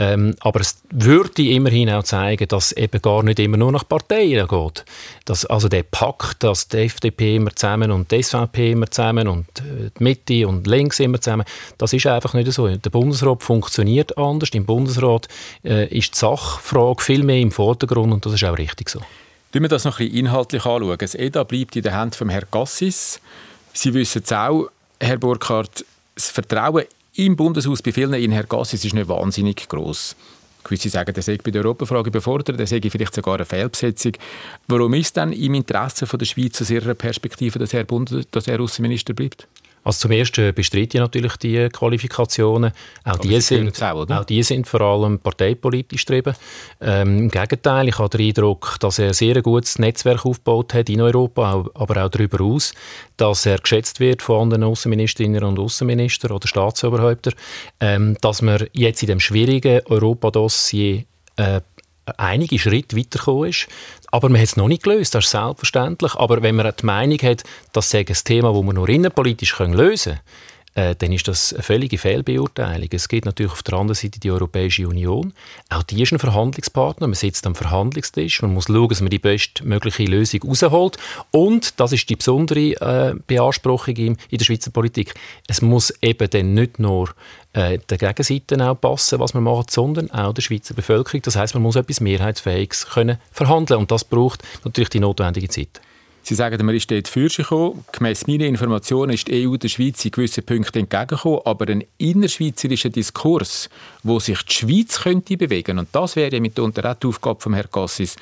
Ähm, 0.00 0.34
aber 0.40 0.60
es 0.60 0.82
würde 0.90 1.42
immerhin 1.42 1.88
auch 1.90 2.02
zeigen, 2.02 2.48
dass 2.48 2.72
es 2.72 2.76
eben 2.76 3.00
gar 3.00 3.22
nicht 3.22 3.38
immer 3.38 3.56
nur 3.56 3.70
nach 3.70 3.86
Parteien 3.86 4.48
geht. 4.48 4.84
Dass, 5.24 5.46
also 5.46 5.68
der 5.68 5.84
Pakt, 5.84 6.42
dass 6.42 6.66
die 6.66 6.78
FDP 6.78 7.36
immer 7.36 7.54
zusammen 7.54 7.92
und 7.92 8.10
die 8.10 8.20
SVP 8.20 8.72
immer 8.72 8.90
zusammen 8.90 9.28
und 9.28 9.46
äh, 9.60 9.90
die 9.96 10.02
Mitte 10.02 10.48
und 10.48 10.66
links 10.66 10.98
immer 10.98 11.20
zusammen, 11.20 11.44
das 11.78 11.92
ist 11.92 12.06
einfach 12.06 12.34
nicht 12.34 12.50
so. 12.50 12.66
Der 12.66 12.90
Bundesrat 12.90 13.44
funktioniert 13.44 14.18
anders. 14.18 14.50
Im 14.52 14.66
Bundesrat 14.66 15.28
äh, 15.64 15.86
ist 15.96 16.14
die 16.14 16.18
Sachfrage 16.18 17.02
viel 17.02 17.22
mehr 17.22 17.38
im 17.38 17.52
Vordergrund 17.52 18.12
und 18.12 18.26
das 18.26 18.34
ist 18.34 18.44
auch 18.44 18.58
richtig 18.58 18.90
so. 18.90 19.00
Schauen 19.54 19.62
wir 19.62 19.68
das 19.68 19.84
noch 19.84 20.00
ein 20.00 20.08
bisschen 20.08 20.26
inhaltlich 20.26 20.66
anschauen. 20.66 20.98
Das 20.98 21.14
EDA 21.14 21.44
bleibt 21.44 21.76
in 21.76 21.84
der 21.84 21.94
Hand 21.94 22.16
von 22.16 22.28
Herrn 22.28 22.48
Gassis. 22.50 23.20
Sie 23.72 23.94
wissen 23.94 24.22
es 24.24 24.32
auch, 24.32 24.68
Herr 24.98 25.16
Burkhardt, 25.16 25.84
das 26.16 26.28
Vertrauen 26.30 26.86
im 27.14 27.36
Bundeshaus 27.36 27.80
bei 27.80 27.92
vielen 27.92 28.14
in 28.14 28.32
Herrn 28.32 28.48
Gassis 28.48 28.84
ist 28.84 28.94
nicht 28.94 29.06
wahnsinnig 29.06 29.68
groß. 29.68 30.16
Gewisse 30.64 30.88
sagen, 30.88 31.14
der 31.14 31.22
sei 31.22 31.36
bei 31.36 31.52
der 31.52 31.62
Europafrage 31.62 32.08
überfordert, 32.08 32.58
der 32.58 32.66
sei 32.66 32.80
vielleicht 32.80 33.14
sogar 33.14 33.36
eine 33.36 33.44
Fehlbesetzung. 33.44 34.14
Warum 34.66 34.92
ist 34.94 35.16
dann 35.16 35.32
im 35.32 35.54
Interesse 35.54 36.04
der 36.04 36.26
Schweiz 36.26 36.60
aus 36.60 36.70
Ihrer 36.70 36.94
Perspektive, 36.94 37.60
dass 37.60 37.72
er, 37.74 37.84
Bund 37.84 38.26
dass 38.32 38.48
er 38.48 38.60
Außenminister 38.60 39.14
bleibt? 39.14 39.46
Also 39.84 40.00
zum 40.00 40.12
Ersten 40.12 40.54
bestreite 40.54 40.96
ich 40.96 41.00
natürlich 41.00 41.36
die 41.36 41.68
Qualifikationen. 41.68 42.72
Auch 43.04 43.18
die, 43.18 43.40
sind, 43.40 43.82
auch, 43.82 44.08
auch 44.08 44.24
die 44.24 44.42
sind 44.42 44.66
vor 44.66 44.80
allem 44.80 45.18
parteipolitisch 45.18 46.06
getrieben. 46.06 46.34
Ähm, 46.80 47.18
Im 47.18 47.30
Gegenteil, 47.30 47.88
ich 47.88 47.98
habe 47.98 48.16
den 48.16 48.28
Eindruck, 48.28 48.76
dass 48.80 48.98
er 48.98 49.12
sehr 49.12 49.36
ein 49.36 49.42
gutes 49.42 49.78
Netzwerk 49.78 50.24
aufgebaut 50.24 50.72
hat 50.74 50.88
in 50.88 51.02
Europa, 51.02 51.64
aber 51.74 52.04
auch 52.04 52.08
darüber 52.08 52.38
hinaus, 52.38 52.72
dass 53.18 53.46
er 53.46 53.58
geschätzt 53.58 54.00
wird 54.00 54.22
von 54.22 54.42
anderen 54.42 54.64
Außenministerinnen 54.64 55.44
und 55.44 55.58
Außenministern 55.58 56.32
oder 56.32 56.48
Staatsoberhäuptern, 56.48 57.34
ähm, 57.80 58.16
dass 58.20 58.42
man 58.42 58.66
jetzt 58.72 59.02
in 59.02 59.08
dem 59.08 59.20
schwierigen 59.20 59.82
Europadossier 59.86 61.04
äh, 61.36 61.60
einige 62.16 62.58
Schritte 62.58 62.96
weitergekommen 62.96 63.50
ist. 63.50 63.68
Aber 64.10 64.28
man 64.28 64.40
hat 64.40 64.48
es 64.48 64.56
noch 64.56 64.68
nicht 64.68 64.82
gelöst, 64.84 65.14
das 65.14 65.24
ist 65.24 65.30
selbstverständlich. 65.30 66.14
Aber 66.14 66.42
wenn 66.42 66.56
man 66.56 66.72
die 66.78 66.86
Meinung 66.86 67.18
hat, 67.18 67.42
das 67.72 67.90
sei 67.90 68.00
ein 68.00 68.16
Thema, 68.24 68.52
das 68.52 68.62
man 68.62 68.76
nur 68.76 68.88
innenpolitisch 68.88 69.58
lösen 69.58 70.14
kann, 70.14 70.20
äh, 70.74 70.96
dann 70.96 71.12
ist 71.12 71.28
das 71.28 71.52
eine 71.52 71.62
völlige 71.62 71.98
Fehlbeurteilung. 71.98 72.88
Es 72.90 73.08
gibt 73.08 73.26
natürlich 73.26 73.52
auf 73.52 73.62
der 73.62 73.74
anderen 73.74 73.94
Seite 73.94 74.18
die 74.18 74.30
Europäische 74.30 74.88
Union. 74.88 75.32
Auch 75.68 75.84
die 75.84 76.02
ist 76.02 76.12
ein 76.12 76.18
Verhandlungspartner. 76.18 77.06
Man 77.06 77.14
sitzt 77.14 77.46
am 77.46 77.54
Verhandlungstisch. 77.54 78.42
Man 78.42 78.54
muss 78.54 78.66
schauen, 78.66 78.88
dass 78.88 79.00
man 79.00 79.10
die 79.10 79.20
bestmögliche 79.20 80.04
Lösung 80.04 80.42
rausholt. 80.42 80.96
Und, 81.30 81.78
das 81.78 81.92
ist 81.92 82.08
die 82.10 82.16
besondere 82.16 82.72
äh, 82.80 83.14
Beanspruchung 83.26 83.94
in, 83.96 84.16
in 84.30 84.38
der 84.38 84.44
Schweizer 84.44 84.72
Politik, 84.72 85.14
es 85.46 85.62
muss 85.62 85.92
eben 86.02 86.28
dann 86.28 86.54
nicht 86.54 86.78
nur 86.80 87.14
äh, 87.54 87.78
der 87.88 87.98
Gegenseite 87.98 88.68
auch 88.68 88.80
passen, 88.80 89.20
was 89.20 89.32
man 89.32 89.44
macht, 89.44 89.70
sondern 89.70 90.10
auch 90.10 90.34
der 90.34 90.42
Schweizer 90.42 90.74
Bevölkerung. 90.74 91.22
Das 91.22 91.36
heißt, 91.36 91.54
man 91.54 91.62
muss 91.62 91.76
etwas 91.76 92.00
Mehrheitsfähiges 92.00 92.86
können 92.86 93.18
verhandeln 93.32 93.80
und 93.80 93.90
das 93.90 94.04
braucht 94.04 94.42
natürlich 94.64 94.90
die 94.90 95.00
notwendige 95.00 95.48
Zeit. 95.48 95.80
Sie 96.22 96.34
sagen, 96.34 96.64
man 96.64 96.74
ist 96.74 96.90
dort 96.90 97.06
für 97.06 97.28
sich 97.28 97.36
gekommen. 97.36 97.84
Gemäss 97.92 98.26
meinen 98.26 98.46
Informationen 98.46 99.12
ist 99.12 99.28
die 99.28 99.46
EU 99.46 99.56
der 99.56 99.68
Schweiz 99.68 100.02
in 100.06 100.10
gewissen 100.10 100.42
Punkten 100.42 100.78
entgegengekommen, 100.78 101.40
aber 101.44 101.68
ein 101.68 101.84
innerschweizerischer 101.98 102.88
Diskurs, 102.88 103.68
wo 104.02 104.18
sich 104.18 104.42
die 104.42 104.54
Schweiz 104.54 105.00
könnte 105.02 105.36
bewegen, 105.36 105.78
und 105.78 105.88
das 105.92 106.16
wäre 106.16 106.40
mitunter 106.40 106.90
auch 106.90 106.94
die 106.94 107.08
Aufgabe 107.08 107.40
von 107.40 107.52
Herrn 107.52 107.70
Cassis, 107.70 108.16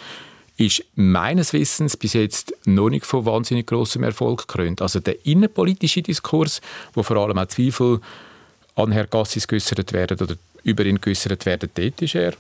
ist 0.57 0.85
meines 0.97 1.53
Wissens 1.53 1.97
bis 1.97 2.13
jetzt 2.15 2.53
noch 2.67 2.91
nicht 2.91 3.07
von 3.07 3.25
wahnsinnig 3.25 3.69
großem 3.69 4.03
Erfolg 4.03 4.47
gekrönt. 4.49 4.83
Also 4.83 4.99
der 5.01 5.25
innenpolitische 5.25 6.03
Diskurs, 6.03 6.61
wo 6.95 7.03
vor 7.03 7.17
allem 7.17 7.39
auch 7.39 7.47
Zweifel 7.47 8.01
an 8.75 8.93
Herrn 8.93 9.09
Gassis 9.11 9.47
geäußert 9.47 9.93
werden 9.93 10.19
oder 10.21 10.37
über 10.65 10.85
ihn 10.85 11.01
geäußert 11.01 11.45
werden, 11.47 11.71
dort 11.75 12.03
ist 12.03 12.15
er 12.15 12.35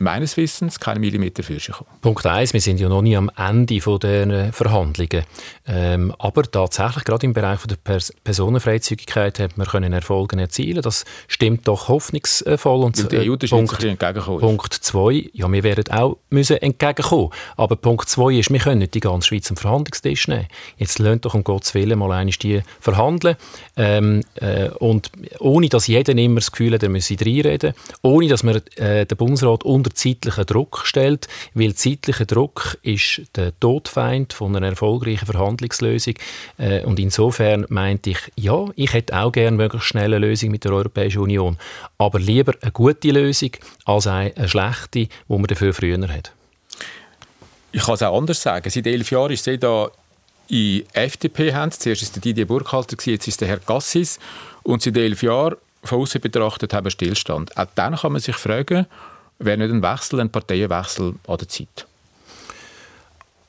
meines 0.00 0.36
Wissens 0.36 0.80
keinen 0.80 1.00
Millimeter 1.00 1.42
für 1.42 1.54
sich 1.54 1.66
gekommen. 1.66 1.90
Punkt 2.00 2.24
eins: 2.26 2.52
Wir 2.52 2.60
sind 2.60 2.80
ja 2.80 2.88
noch 2.88 3.02
nie 3.02 3.16
am 3.16 3.30
Ende 3.36 3.80
von 3.80 3.98
der 4.00 4.52
Verhandlungen. 4.52 5.24
Ähm, 5.66 6.12
aber 6.18 6.42
tatsächlich, 6.42 7.04
gerade 7.04 7.26
im 7.26 7.32
Bereich 7.32 7.60
der 7.66 7.76
Pers 7.76 8.12
Personenfreizügigkeit, 8.24 9.38
hat 9.38 9.58
man 9.58 9.66
können 9.66 9.92
Erfolge 9.92 10.38
erzielen 10.38 10.82
Das 10.82 11.04
stimmt 11.28 11.68
doch 11.68 11.88
hoffnungsvoll. 11.88 12.84
Und, 12.84 13.12
Weil 13.12 13.20
die 13.20 13.30
EU 13.30 13.36
der 13.36 13.48
Punkt, 13.48 13.84
entgegenkommen 13.84 14.40
Punkt 14.40 14.74
zwei, 14.74 15.28
ja, 15.32 15.50
wir 15.52 15.62
werden 15.62 15.92
auch 15.92 16.16
müssen 16.30 16.56
entgegenkommen. 16.56 17.30
Aber 17.56 17.76
Punkt 17.76 18.08
zwei 18.08 18.34
ist, 18.34 18.50
wir 18.50 18.58
können 18.58 18.78
nicht 18.78 18.94
die 18.94 19.00
ganze 19.00 19.28
Schweiz 19.28 19.50
am 19.50 19.56
Verhandlungstisch 19.56 20.28
nehmen. 20.28 20.46
Jetzt 20.78 20.98
lernt 20.98 21.24
doch 21.24 21.34
um 21.34 21.44
Gottes 21.44 21.74
Willen 21.74 21.98
mal 21.98 22.10
einmal 22.12 22.32
die 22.32 22.62
verhandeln. 22.80 23.36
Ähm, 23.76 24.22
äh, 24.36 24.70
und 24.70 25.10
ohne, 25.38 25.68
dass 25.68 25.86
jeder 25.86 26.16
immer 26.16 26.36
das 26.36 26.50
Gefühl 26.50 26.74
hat, 26.74 26.82
er 26.82 26.88
müsse 26.88 27.16
reinreden. 27.20 27.74
Ohne, 28.02 28.28
dass 28.28 28.42
man 28.42 28.62
äh, 28.76 29.04
den 29.04 29.16
Bundesrat 29.16 29.64
unter 29.64 29.89
zeitlichen 29.94 30.46
Druck 30.46 30.82
stellt, 30.84 31.28
weil 31.54 31.74
zeitlicher 31.74 32.26
Druck 32.26 32.78
ist 32.82 33.22
der 33.36 33.58
Todfeind 33.60 34.32
von 34.32 34.54
einer 34.56 34.68
erfolgreichen 34.68 35.26
Verhandlungslösung. 35.26 36.14
Äh, 36.58 36.84
und 36.84 36.98
insofern 36.98 37.66
meinte 37.68 38.10
ich, 38.10 38.18
ja, 38.36 38.66
ich 38.76 38.92
hätte 38.92 39.18
auch 39.18 39.32
gerne 39.32 39.56
möglichst 39.56 39.88
schnell 39.88 40.14
eine 40.14 40.26
Lösung 40.26 40.50
mit 40.50 40.64
der 40.64 40.72
Europäischen 40.72 41.22
Union, 41.22 41.58
aber 41.98 42.18
lieber 42.18 42.54
eine 42.60 42.72
gute 42.72 43.10
Lösung 43.10 43.50
als 43.84 44.06
eine 44.06 44.48
schlechte, 44.48 45.06
die 45.06 45.08
man 45.28 45.44
dafür 45.44 45.72
früher 45.72 46.00
hat. 46.08 46.32
Ich 47.72 47.82
kann 47.82 47.94
es 47.94 48.02
auch 48.02 48.16
anders 48.16 48.42
sagen. 48.42 48.68
Seit 48.68 48.86
elf 48.86 49.10
Jahren 49.10 49.32
ist 49.32 49.44
sie 49.44 49.58
da 49.58 49.90
in 50.48 50.84
FDP 50.92 51.54
haben. 51.54 51.70
Zuerst 51.70 52.02
war 52.02 52.16
es 52.16 52.20
Didier 52.20 52.46
Burkhalter, 52.46 52.96
jetzt 53.10 53.28
ist 53.28 53.40
der 53.40 53.48
Herr 53.48 53.58
Gassis. 53.58 54.18
Und 54.62 54.82
seit 54.82 54.96
elf 54.96 55.22
Jahren, 55.22 55.56
von 55.84 56.00
außen 56.00 56.20
betrachtet, 56.20 56.74
haben 56.74 56.84
wir 56.84 56.90
Stillstand. 56.90 57.56
Auch 57.56 57.66
dann 57.74 57.96
kann 57.96 58.12
man 58.12 58.20
sich 58.20 58.36
fragen, 58.36 58.86
wäre 59.40 59.58
nicht 59.58 59.70
ein 59.70 59.82
Wechsel, 59.82 60.20
ein 60.20 60.30
Parteienwechsel 60.30 61.14
an 61.26 61.36
der 61.38 61.48
Zeit? 61.48 61.86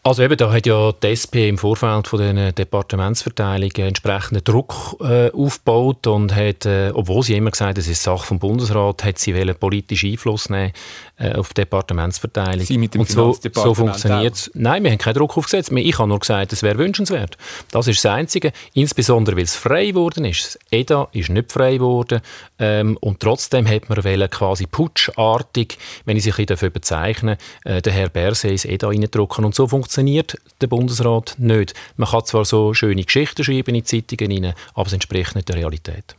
Also 0.03 0.24
eben, 0.24 0.36
da 0.36 0.51
hat 0.51 0.65
ja 0.65 0.91
die 0.93 1.08
SP 1.13 1.46
im 1.48 1.60
Vorfeld 1.60 2.08
von 2.08 2.17
den 2.17 2.55
Departementsverteilungen 2.55 3.88
entsprechenden 3.88 4.43
Druck 4.43 4.96
äh, 5.00 5.29
aufgebaut 5.29 6.08
und 6.08 6.36
hat, 6.36 6.65
äh, 6.65 6.89
obwohl 6.91 7.22
sie 7.22 7.36
immer 7.36 7.51
gesagt 7.51 7.70
hat, 7.70 7.77
es 7.77 7.88
ist 7.88 8.01
Sache 8.01 8.25
vom 8.25 8.39
Bundesrat, 8.39 9.03
hat 9.03 9.20
sie 9.20 9.34
politischen 9.53 10.10
Einfluss 10.10 10.50
nehmen 10.50 10.72
äh, 11.20 11.34
auf 11.34 11.50
die 11.50 11.62
Departementsverteilung. 11.62 12.65
Sie 12.65 12.79
mit 12.79 12.96
dem 12.96 13.01
und 13.01 13.12
so, 13.12 13.38
so 13.53 13.75
funktioniert 13.75 14.34
es. 14.34 14.51
Nein, 14.55 14.84
wir 14.84 14.89
haben 14.89 14.98
keinen 14.98 15.13
Druck 15.13 15.38
aufgesetzt. 15.38 15.72
Ich 15.72 16.00
habe 16.00 16.10
nur 16.10 16.20
gesagt, 16.20 16.51
es 16.51 16.63
wäre 16.63 16.79
wünschenswert. 16.79 17.38
Das 17.70 17.88
ist 17.88 18.03
das 18.03 18.12
Einzige. 18.12 18.53
Insbesondere, 18.74 19.36
weil 19.36 19.43
es 19.43 19.55
frei 19.55 19.88
geworden 19.88 20.25
ist. 20.25 20.46
Das 20.46 20.60
EDA 20.72 21.10
ist 21.12 21.29
nicht 21.29 21.51
frei 21.51 21.75
geworden. 21.75 22.22
Ähm, 22.58 22.98
und 23.01 23.20
trotzdem 23.20 23.67
hat 23.67 23.88
man 23.88 24.29
quasi 24.31 24.65
putschartig, 24.65 25.77
wenn 26.05 26.17
ich 26.17 26.24
sich 26.24 26.43
dafür 26.48 26.72
bezeichne, 26.72 27.38
äh, 27.65 27.84
den 27.84 27.93
Herr 27.93 28.10
Berse 28.10 28.48
ins 28.48 28.65
EDA 28.65 28.88
reindrücken. 28.88 29.46
Und 29.46 29.53
so 29.53 29.67
funktioniert 29.67 29.90
der 29.98 30.67
Bundesrat 30.67 31.36
nicht. 31.38 31.74
Man 31.98 32.10
kann 32.10 32.25
zwar 32.25 32.45
so 32.45 32.74
schöne 32.74 33.03
Geschichten 33.03 33.43
schreiben 33.43 33.75
in 33.75 33.83
die 33.83 33.83
Zeitungen, 33.83 34.45
rein, 34.45 34.53
aber 34.74 34.88
es 34.88 34.93
entspricht 34.93 35.36
nicht 35.36 35.50
der 35.50 35.57
Realität. 35.57 36.15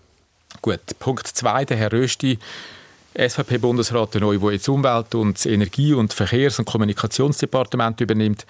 Gut, 0.61 0.81
Punkt 0.99 1.27
2, 1.27 1.65
der 1.65 1.77
Herr 1.77 1.93
Rösti 1.93 2.39
SVP-Bundesrat 3.15 4.15
neu, 4.17 4.39
der 4.39 4.53
jetzt 4.53 4.69
Umwelt- 4.69 5.15
und 5.15 5.45
Energie- 5.45 5.93
und 5.93 6.13
Verkehrs- 6.13 6.59
und 6.59 6.65
Kommunikationsdepartement 6.65 8.01
übernimmt. 8.01 8.47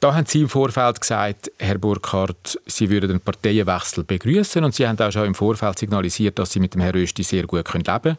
Da 0.00 0.14
haben 0.14 0.26
Sie 0.26 0.40
im 0.40 0.48
Vorfeld 0.48 1.00
gesagt, 1.00 1.50
Herr 1.58 1.78
Burkhardt, 1.78 2.58
Sie 2.66 2.90
würden 2.90 3.08
den 3.08 3.20
Parteienwechsel 3.20 4.04
begrüßen 4.04 4.64
und 4.64 4.74
Sie 4.74 4.86
haben 4.86 4.98
auch 4.98 5.12
schon 5.12 5.26
im 5.26 5.34
Vorfeld 5.34 5.78
signalisiert, 5.78 6.38
dass 6.38 6.52
Sie 6.52 6.60
mit 6.60 6.74
dem 6.74 6.80
Herrn 6.80 6.94
Rösti 6.94 7.22
sehr 7.22 7.46
gut 7.46 7.72
leben 7.72 7.84
können. 7.84 8.18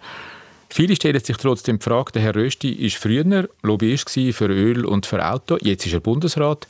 Viele 0.75 0.95
stellen 0.95 1.23
sich 1.23 1.37
trotzdem 1.37 1.77
die 1.77 1.83
Frage, 1.83 2.13
der 2.13 2.23
Herr 2.23 2.35
Rösti 2.35 2.81
war 2.81 2.89
früher 2.99 3.47
Lobbyist 3.61 4.09
für 4.09 4.47
Öl 4.47 4.85
und 4.85 5.05
für 5.05 5.23
Auto, 5.23 5.59
jetzt 5.61 5.85
ist 5.85 5.93
er 5.93 5.99
Bundesrat. 5.99 6.67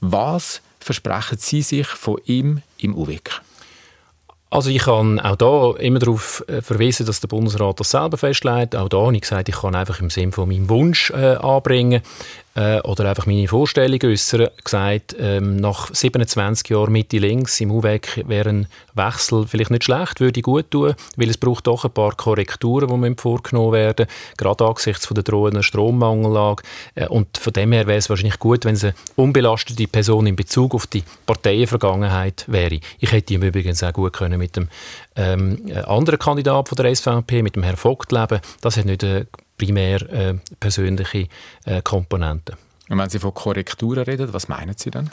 Was 0.00 0.60
versprechen 0.78 1.38
Sie 1.38 1.62
sich 1.62 1.86
von 1.86 2.20
ihm 2.26 2.60
im 2.76 2.94
UWIC? 2.94 3.40
Also 4.50 4.68
ich 4.68 4.82
kann 4.82 5.18
auch 5.20 5.36
da 5.36 5.72
immer 5.78 6.00
darauf 6.00 6.44
äh, 6.48 6.60
verweisen, 6.60 7.06
dass 7.06 7.20
der 7.20 7.28
Bundesrat 7.28 7.80
das 7.80 7.92
selber 7.92 8.18
festlegt. 8.18 8.76
Auch 8.76 8.90
da 8.90 8.98
habe 8.98 9.14
ich 9.14 9.22
gesagt, 9.22 9.48
ich 9.48 9.56
kann 9.56 9.74
einfach 9.74 10.00
im 10.00 10.10
Sinne 10.10 10.32
von 10.32 10.46
meinem 10.46 10.68
Wunsch 10.68 11.08
äh, 11.08 11.36
anbringen 11.36 12.02
äh, 12.54 12.80
oder 12.80 13.08
einfach 13.08 13.26
meine 13.26 13.46
Vorstellung 13.48 14.00
äußern. 14.02 14.48
Gesagt, 14.62 15.14
ähm, 15.18 15.56
nach 15.56 15.92
27 15.92 16.68
Jahren 16.68 16.92
Mitte 16.92 17.18
links 17.18 17.60
im 17.60 17.70
UWEC 17.70 18.24
wäre 18.26 18.48
ein 18.48 18.66
Wechsel 18.94 19.46
vielleicht 19.46 19.70
nicht 19.70 19.84
schlecht, 19.84 20.20
würde 20.20 20.42
gut 20.42 20.70
tun, 20.70 20.94
weil 21.16 21.30
es 21.30 21.38
braucht 21.38 21.66
doch 21.66 21.84
ein 21.84 21.92
paar 21.92 22.14
Korrekturen, 22.14 23.02
die 23.02 23.20
vorgenommen 23.20 23.72
werden, 23.72 24.06
gerade 24.36 24.64
angesichts 24.64 25.06
von 25.06 25.14
der 25.14 25.24
drohenden 25.24 25.62
Strommangellage. 25.62 26.62
Äh, 26.94 27.06
und 27.06 27.38
von 27.38 27.52
dem 27.52 27.72
her 27.72 27.86
wäre 27.86 27.98
es 27.98 28.10
wahrscheinlich 28.10 28.38
gut, 28.38 28.64
wenn 28.64 28.74
es 28.74 28.84
eine 28.84 28.94
unbelastete 29.16 29.86
Person 29.86 30.26
in 30.26 30.36
Bezug 30.36 30.74
auf 30.74 30.86
die 30.86 31.04
Parteienvergangenheit 31.26 32.44
wäre. 32.48 32.80
Ich 32.98 33.12
hätte 33.12 33.34
ihm 33.34 33.42
übrigens 33.42 33.82
auch 33.82 33.92
gut 33.92 34.12
können 34.12 34.38
mit 34.38 34.56
dem 34.56 34.68
ähm, 35.16 35.70
anderen 35.86 36.18
Kandidat 36.18 36.68
von 36.68 36.76
der 36.76 36.94
SVP, 36.94 37.42
mit 37.42 37.56
dem 37.56 37.62
Herrn 37.62 37.76
Vogt 37.76 38.12
leben. 38.12 38.40
Das 38.60 38.76
hat 38.76 38.86
nicht 38.86 39.04
eine 39.04 39.26
primär 39.60 40.00
äh, 40.10 40.34
persönliche 40.58 41.28
äh, 41.66 41.82
Komponente. 41.82 42.56
Und 42.88 42.98
wenn 42.98 43.10
Sie 43.10 43.18
von 43.18 43.34
Korrekturen 43.34 44.04
reden, 44.04 44.32
was 44.32 44.48
meinen 44.48 44.74
Sie 44.76 44.90
dann? 44.90 45.10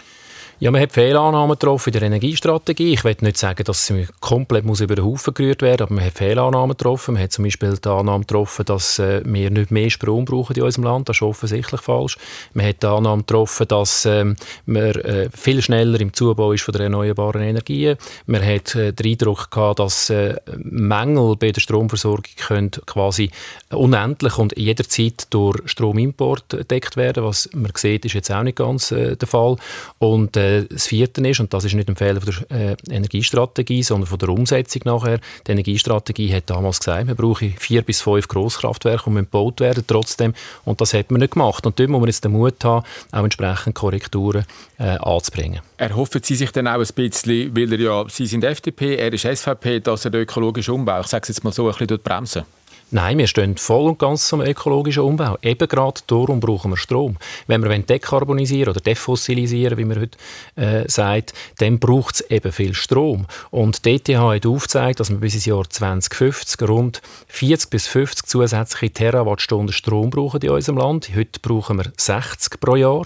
Ja, 0.60 0.72
man 0.72 0.82
hat 0.82 0.92
Fehlannahmen 0.92 1.52
getroffen 1.52 1.90
in 1.90 2.00
der 2.00 2.08
Energiestrategie. 2.08 2.94
Ich 2.94 3.04
will 3.04 3.16
nicht 3.22 3.38
sagen, 3.38 3.64
dass 3.64 3.86
sie 3.86 4.08
komplett 4.22 4.66
muss 4.66 4.82
über 4.82 4.96
den 4.96 5.06
Haufen 5.06 5.36
gerührt 5.36 5.62
werden 5.62 5.84
aber 5.84 5.94
man 5.94 6.04
hat 6.04 6.14
Fehlannahmen 6.14 6.76
getroffen. 6.76 7.14
Man 7.14 7.22
hat 7.22 7.32
zum 7.32 7.44
Beispiel 7.44 7.78
die 7.78 7.88
Annahme 7.88 8.22
getroffen, 8.22 8.66
dass 8.66 8.98
äh, 8.98 9.22
wir 9.24 9.52
nicht 9.52 9.70
mehr 9.70 9.92
Strom 9.92 10.26
brauchen 10.26 10.56
in 10.56 10.64
unserem 10.64 10.86
Land. 10.86 11.10
Das 11.10 11.18
ist 11.18 11.22
offensichtlich 11.22 11.82
falsch. 11.82 12.18
Man 12.56 12.66
hat 12.66 12.82
die 12.82 12.88
Annahme 12.88 13.22
getroffen, 13.22 13.68
dass 13.68 14.08
ähm, 14.08 14.36
man 14.66 14.96
äh, 14.96 15.30
viel 15.32 15.62
schneller 15.62 16.02
im 16.02 16.12
Zubau 16.14 16.54
ist 16.54 16.64
von 16.64 16.72
der 16.72 16.86
erneuerbaren 16.86 17.44
Energien. 17.44 17.96
Man 18.26 18.44
hat 18.44 18.74
äh, 18.74 18.94
den 18.94 19.12
Eindruck 19.12 19.52
gehabt, 19.52 19.78
dass 19.78 20.12
Mängel 20.56 21.36
bei 21.36 21.52
der 21.52 21.62
Stromversorgung 21.62 22.24
können 22.48 22.72
quasi 22.88 23.30
unendlich 23.70 24.40
und 24.40 24.58
jederzeit 24.58 25.28
durch 25.30 25.70
Stromimport 25.70 26.50
gedeckt 26.50 26.98
werden. 26.98 27.24
Was 27.24 27.48
man 27.54 27.72
sieht, 27.76 28.06
ist 28.06 28.14
jetzt 28.14 28.32
auch 28.32 28.42
nicht 28.42 28.58
ganz 28.58 28.90
der 28.90 29.18
Fall. 29.28 29.58
Und 30.00 30.36
das 30.70 30.88
vierte 30.88 31.28
ist, 31.28 31.40
und 31.40 31.54
das 31.54 31.66
ist 31.66 31.74
nicht 31.74 31.90
ein 31.90 31.96
Fehler 31.96 32.22
von 32.22 32.34
der 32.50 32.72
äh, 32.72 32.76
Energiestrategie, 32.90 33.84
sondern 33.84 34.08
von 34.08 34.20
der 34.20 34.30
Umsetzung 34.30 34.82
nachher. 34.86 35.20
Die 35.46 35.52
Energiestrategie 35.52 36.34
hat 36.34 36.50
damals 36.50 36.80
gesagt, 36.80 37.08
man 37.08 37.16
brauche 37.16 37.50
vier 37.58 37.82
bis 37.82 38.02
fünf 38.02 38.28
Grosskraftwerke, 38.28 39.10
die 39.10 39.16
gebaut 39.16 39.60
werden 39.60 39.84
trotzdem. 39.86 40.34
Und 40.66 40.82
das 40.82 40.94
hat 40.94 41.12
man 41.12 41.22
nicht 41.22 41.34
gemacht. 41.34 41.66
Und 41.66 41.80
dort 41.80 41.90
muss 41.90 42.00
man 42.00 42.08
jetzt 42.08 42.24
den 42.24 42.32
Mut 42.32 42.64
haben, 42.64 42.86
auch 43.12 43.24
entsprechend 43.24 43.76
Korrekturen 43.76 44.46
äh, 44.80 44.98
anzubringen. 44.98 45.62
Erhoffen 45.78 46.22
Sie 46.24 46.36
sich 46.36 46.52
dann 46.52 46.68
auch 46.68 46.80
ein 46.80 46.88
bisschen, 46.96 47.56
weil 47.56 47.72
er 47.74 47.80
ja, 47.80 48.06
Sie 48.10 48.26
sind 48.26 48.44
FDP, 48.44 48.96
er 48.96 49.14
ist 49.14 49.26
SVP, 49.26 49.80
dass 49.80 50.06
er 50.06 50.12
den 50.12 50.22
ökologischen 50.22 50.74
Umbau, 50.74 51.02
ich 51.02 51.08
sage 51.08 51.24
es 51.24 51.30
jetzt 51.30 51.44
mal 51.44 51.54
so, 51.54 51.70
ein 51.70 51.76
bisschen 51.76 52.00
bremsen 52.00 52.44
Nein, 52.90 53.18
wir 53.18 53.28
stehen 53.28 53.58
voll 53.58 53.90
und 53.90 54.00
ganz 54.00 54.30
zum 54.30 54.40
ökologischen 54.40 55.04
Umbau. 55.04 55.38
Eben 55.42 55.68
gerade 55.68 56.00
darum 56.08 56.40
brauchen 56.40 56.72
wir 56.72 56.78
Strom. 56.78 57.18
Wenn 57.46 57.62
wir 57.62 57.78
dekarbonisieren 57.78 58.70
oder 58.70 58.80
defossilisieren, 58.80 59.78
wie 59.78 59.84
man 59.84 60.00
heute 60.00 60.18
äh, 60.56 60.90
sagt, 60.90 61.34
dann 61.58 61.80
braucht 61.80 62.16
es 62.16 62.22
eben 62.32 62.50
viel 62.54 62.74
Strom. 62.74 63.26
Und 63.52 63.84
die 63.84 63.96
ETH 63.96 64.08
hat 64.08 64.46
aufgezeigt, 64.46 65.02
dass 65.02 65.10
wir 65.10 65.18
bis 65.18 65.36
ins 65.36 65.46
Jahr 65.46 65.70
2050 65.70 66.62
rund 66.70 67.02
40 67.28 67.70
bis 67.70 67.88
50 67.88 68.26
zusätzliche 68.26 68.94
Terawattstunden 68.94 69.74
Strom 69.74 70.10
brauchen 70.10 70.40
in 70.42 70.52
unserem 70.52 70.78
Land. 70.78 71.10
Heute 71.14 71.42
brauchen 71.42 71.80
wir 71.80 71.92
60 71.98 72.58
pro 72.62 72.78
Jahr. 72.78 73.06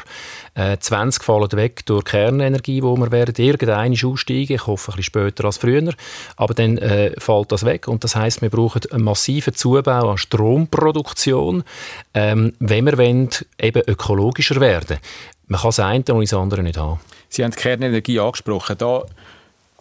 Äh, 0.53 0.77
20 0.77 1.23
fallen 1.23 1.51
weg 1.53 1.85
durch 1.85 2.03
Kernenergie, 2.03 2.83
wo 2.83 2.97
wir 2.97 3.11
werden 3.11 3.35
irgendeine 3.37 3.95
aussteigen. 4.05 4.55
Ich 4.55 4.67
hoffe, 4.67 4.91
ein 4.91 4.97
bisschen 4.97 5.03
später 5.03 5.45
als 5.45 5.57
früher. 5.57 5.93
Aber 6.35 6.53
dann 6.53 6.77
äh, 6.77 7.13
fällt 7.17 7.51
das 7.53 7.65
weg. 7.65 7.87
Und 7.87 8.03
das 8.03 8.15
heißt, 8.15 8.41
wir 8.41 8.49
brauchen 8.49 8.81
einen 8.91 9.03
massiven 9.03 9.53
Zubau 9.53 10.09
an 10.09 10.17
Stromproduktion, 10.17 11.63
ähm, 12.13 12.53
wenn 12.59 12.85
wir 12.85 12.97
wollen, 12.97 13.29
eben 13.59 13.81
ökologischer 13.87 14.59
werden 14.59 14.97
Man 15.47 15.61
kann 15.61 15.69
das 15.69 15.79
eine 15.79 16.03
und 16.09 16.21
das 16.21 16.33
andere 16.33 16.63
nicht 16.63 16.77
haben. 16.77 16.99
Sie 17.29 17.45
haben 17.45 17.51
die 17.51 17.57
Kernenergie 17.57 18.19
angesprochen. 18.19 18.77
Da, 18.77 19.05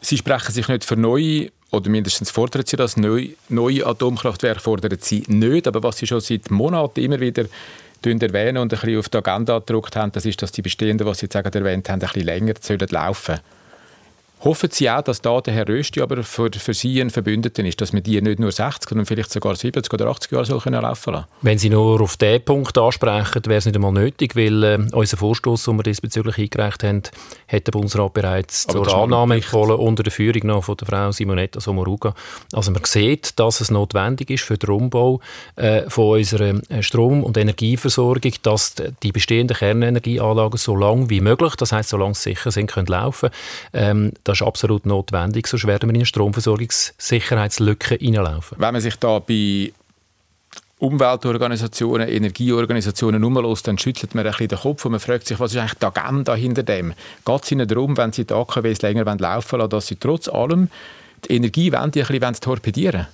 Sie 0.00 0.17
sprechen 0.17 0.53
sich 0.53 0.69
nicht 0.69 0.85
für 0.85 0.97
neue 0.97 1.50
oder 1.73 1.91
mindestens 1.91 2.31
fordern 2.31 2.65
Sie 2.65 2.77
das, 2.77 2.97
neue, 2.97 3.31
neue 3.49 3.87
Atomkraftwerke 3.87 4.61
fordern 4.61 4.97
Sie 5.00 5.25
nicht, 5.29 5.67
aber 5.67 5.83
was 5.83 5.99
Sie 5.99 6.07
schon 6.07 6.21
seit 6.21 6.50
Monaten 6.50 7.00
immer 7.00 7.21
wieder 7.21 7.45
erwähnen 8.07 8.59
und 8.59 8.73
ein 8.73 8.80
bisschen 8.80 8.99
auf 8.99 9.09
die 9.09 9.19
Agenda 9.19 9.59
gedruckt 9.59 9.97
haben, 9.97 10.12
das 10.12 10.25
ist, 10.25 10.42
dass 10.42 10.52
die 10.52 10.62
bestehenden, 10.62 11.07
was 11.07 11.19
Sie 11.19 11.26
jetzt 11.26 11.35
erwähnt 11.35 11.88
haben, 11.88 12.00
ein 12.00 12.00
bisschen 12.00 12.23
länger 12.23 12.54
sollen 12.61 12.88
laufen 12.90 13.40
Hoffen 14.43 14.71
Sie 14.71 14.89
auch, 14.89 15.03
dass 15.03 15.21
da 15.21 15.39
der 15.43 15.53
Herr 15.53 15.69
Rösti 15.69 16.01
aber 16.01 16.23
für, 16.23 16.51
für 16.51 16.73
Sie 16.73 16.99
ein 16.99 17.11
Verbündeter 17.11 17.63
ist, 17.63 17.79
dass 17.81 17.93
wir 17.93 18.01
die 18.01 18.21
nicht 18.23 18.39
nur 18.39 18.51
60, 18.51 18.89
sondern 18.89 19.05
vielleicht 19.05 19.31
sogar 19.31 19.55
70 19.55 19.93
oder 19.93 20.07
80 20.07 20.33
Jahre 20.33 20.47
so 20.47 20.59
können 20.59 20.81
laufen 20.81 21.13
lassen 21.13 21.27
Wenn 21.43 21.59
Sie 21.59 21.69
nur 21.69 22.01
auf 22.01 22.17
diesen 22.17 22.43
Punkt 22.43 22.79
ansprechen, 22.79 23.43
wäre 23.45 23.59
es 23.59 23.67
nicht 23.67 23.75
einmal 23.75 23.93
nötig, 23.93 24.35
weil 24.37 24.65
äh, 24.65 24.79
unser 24.93 25.19
Vorstoß, 25.19 25.65
den 25.65 25.77
wir 25.77 25.83
diesbezüglich 25.83 26.39
eingereicht 26.39 26.83
haben, 26.85 27.03
hat 27.49 27.67
der 27.67 27.73
Bundesrat 27.73 28.15
bereits 28.15 28.67
aber 28.69 28.85
zur 28.85 28.97
Annahme 28.97 29.35
empfohlen, 29.35 29.79
unter 29.79 30.03
der 30.03 30.13
Führung 30.13 30.47
noch 30.47 30.65
von 30.65 30.77
der 30.79 30.87
Frau 30.87 31.13
Simonetta 31.13 31.61
Sommaruga. 31.61 32.15
Also 32.55 32.71
man 32.71 32.83
sieht, 32.85 33.39
dass 33.39 33.61
es 33.61 33.71
notwendig 33.71 34.31
ist 34.31 34.45
für 34.45 34.57
den 34.57 34.71
Umbau 34.71 35.21
äh, 35.57 35.83
von 35.91 36.19
unserer 36.19 36.55
äh, 36.71 36.83
Strom- 36.83 37.25
und 37.25 37.37
Energieversorgung, 37.37 38.33
dass 38.43 38.75
die 39.03 39.13
bestehenden 39.13 39.57
Kernenergieanlagen 39.57 40.57
so 40.57 40.75
lange 40.75 41.11
wie 41.11 41.21
möglich, 41.21 41.57
das 41.57 41.73
heißt, 41.73 41.91
solange 41.91 42.15
sie 42.15 42.31
sicher 42.31 42.51
sind, 42.51 42.71
können 42.71 42.87
laufen. 42.87 43.29
Ähm, 43.75 44.13
das 44.31 44.41
ist 44.41 44.47
absolut 44.47 44.87
notwendig, 44.87 45.47
sonst 45.47 45.67
werden 45.67 45.89
wir 45.89 45.95
in 45.95 45.97
eine 45.97 46.07
Stromversorgungssicherheitslücke 46.07 47.97
hineinlaufen. 47.97 48.59
Wenn 48.61 48.73
man 48.73 48.81
sich 48.81 48.97
da 48.97 49.19
bei 49.19 49.73
Umweltorganisationen, 50.79 52.09
Energieorganisationen 52.09 53.23
umlässt, 53.23 53.69
dann 53.69 53.77
schüttelt 53.77 54.15
man 54.15 54.25
ein 54.25 54.33
bisschen 54.33 54.49
den 54.49 54.59
Kopf 54.59 54.85
und 54.85 54.93
man 54.93 55.01
fragt 55.01 55.27
sich, 55.27 55.39
was 55.39 55.53
ist 55.53 55.59
eigentlich 55.59 55.75
die 55.75 55.87
Agenda 55.87 56.35
hinter 56.35 56.63
dem? 56.63 56.95
Geht 57.25 57.45
es 57.45 57.53
ihnen 57.53 57.69
darum, 57.69 57.97
wenn 57.97 58.13
sie 58.13 58.25
die 58.25 58.33
AKWs 58.33 58.81
länger 58.83 59.05
laufen 59.05 59.59
lassen, 59.59 59.71
dass 59.71 59.87
sie 59.89 59.97
trotz 59.97 60.29
allem 60.29 60.71
die 61.29 61.35
Energiewende 61.35 62.01
ein 62.01 62.07
bisschen 62.07 62.35
torpedieren 62.41 63.09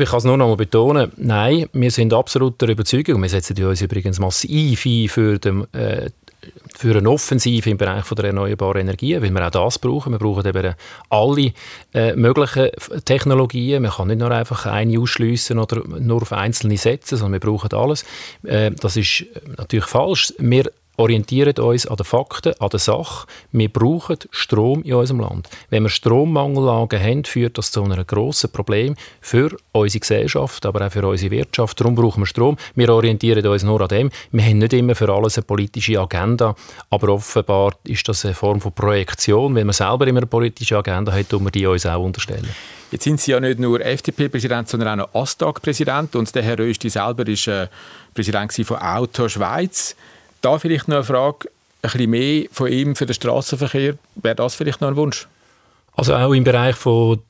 ich 0.00 0.08
kann 0.08 0.18
es 0.18 0.24
nur 0.24 0.38
noch 0.38 0.48
mal 0.48 0.56
betonen, 0.56 1.12
nein, 1.18 1.66
wir 1.72 1.90
sind 1.90 2.14
absolut 2.14 2.60
der 2.62 2.70
Überzeugung, 2.70 3.20
wir 3.20 3.28
setzen 3.28 3.62
uns 3.62 3.82
übrigens 3.82 4.18
massiv 4.18 4.86
ein 4.86 5.08
für 5.08 5.38
den, 5.38 5.66
äh, 5.74 6.10
für 6.74 6.96
eine 6.96 7.10
Offensive 7.10 7.70
im 7.70 7.76
Bereich 7.76 8.08
der 8.08 8.24
erneuerbaren 8.24 8.82
Energien, 8.82 9.22
weil 9.22 9.30
wir 9.30 9.46
auch 9.46 9.50
das 9.50 9.78
brauchen. 9.78 10.12
Wir 10.12 10.18
brauchen 10.18 10.46
eben 10.46 10.74
alle 11.10 11.52
äh, 11.94 12.16
möglichen 12.16 12.70
Technologien. 13.04 13.82
Man 13.82 13.92
kann 13.92 14.08
nicht 14.08 14.18
nur 14.18 14.30
einfach 14.30 14.66
eine 14.66 14.98
ausschliessen 14.98 15.58
oder 15.58 15.82
nur 15.86 16.22
auf 16.22 16.32
einzelne 16.32 16.76
setzen, 16.76 17.16
sondern 17.16 17.40
wir 17.40 17.50
brauchen 17.50 17.72
alles. 17.72 18.04
Äh, 18.44 18.72
das 18.72 18.96
ist 18.96 19.24
natürlich 19.56 19.86
falsch. 19.86 20.34
Wir 20.38 20.70
orientieren 20.96 21.56
uns 21.58 21.86
an 21.86 21.96
den 21.96 22.04
Fakten, 22.04 22.54
an 22.58 22.68
der 22.68 22.78
Sache. 22.78 23.26
Wir 23.50 23.68
brauchen 23.68 24.18
Strom 24.30 24.82
in 24.82 24.94
unserem 24.94 25.20
Land. 25.20 25.48
Wenn 25.70 25.82
wir 25.84 25.88
Strommangellagen 25.88 27.02
haben, 27.02 27.24
führt 27.24 27.58
das 27.58 27.70
zu 27.70 27.82
einem 27.82 28.06
grossen 28.06 28.50
Problem 28.50 28.96
für 29.20 29.56
unsere 29.72 30.00
Gesellschaft, 30.00 30.66
aber 30.66 30.86
auch 30.86 30.92
für 30.92 31.06
unsere 31.06 31.30
Wirtschaft. 31.30 31.80
Darum 31.80 31.94
brauchen 31.94 32.22
wir 32.22 32.26
Strom. 32.26 32.56
Wir 32.74 32.88
orientieren 32.90 33.46
uns 33.46 33.62
nur 33.62 33.80
an 33.80 33.88
dem. 33.88 34.10
Wir 34.30 34.44
haben 34.44 34.58
nicht 34.58 34.72
immer 34.74 34.94
für 34.94 35.08
alles 35.08 35.38
eine 35.38 35.44
politische 35.44 35.98
Agenda, 35.98 36.54
aber 36.90 37.08
offenbar 37.08 37.72
ist 37.84 38.08
das 38.08 38.24
eine 38.24 38.34
Form 38.34 38.60
von 38.60 38.72
Projektion. 38.72 39.54
Wenn 39.54 39.66
man 39.66 39.74
selber 39.74 40.06
immer 40.06 40.20
eine 40.20 40.26
politische 40.26 40.76
Agenda 40.76 41.12
hat, 41.12 41.28
tun 41.28 41.44
wir 41.44 41.50
die 41.50 41.66
uns 41.66 41.86
auch 41.86 42.02
unterstellen. 42.02 42.48
Jetzt 42.90 43.04
sind 43.04 43.18
Sie 43.18 43.30
ja 43.30 43.40
nicht 43.40 43.58
nur 43.58 43.80
FDP-Präsident, 43.80 44.68
sondern 44.68 45.00
auch 45.00 45.06
noch 45.06 45.22
ASTAG-Präsident 45.22 46.14
und 46.14 46.34
der 46.34 46.42
Herr 46.42 46.58
Rösti 46.58 46.90
selber 46.90 47.26
ist 47.26 47.48
äh, 47.48 47.68
Präsident 48.12 48.52
von 48.66 48.76
Auto 48.76 49.28
Schweiz. 49.30 49.96
Da 50.42 50.58
vielleicht 50.58 50.88
noch 50.88 50.96
eine 50.96 51.04
Frage, 51.04 51.48
ein 51.82 51.90
bisschen 51.90 52.10
mehr 52.10 52.46
von 52.52 52.70
ihm 52.70 52.94
für 52.96 53.06
den 53.06 53.14
Straßenverkehr. 53.14 53.94
Wäre 54.16 54.34
das 54.34 54.54
vielleicht 54.54 54.80
noch 54.80 54.88
ein 54.88 54.96
Wunsch? 54.96 55.28
Also 55.94 56.14
auch 56.14 56.32
im 56.32 56.42
Bereich 56.42 56.76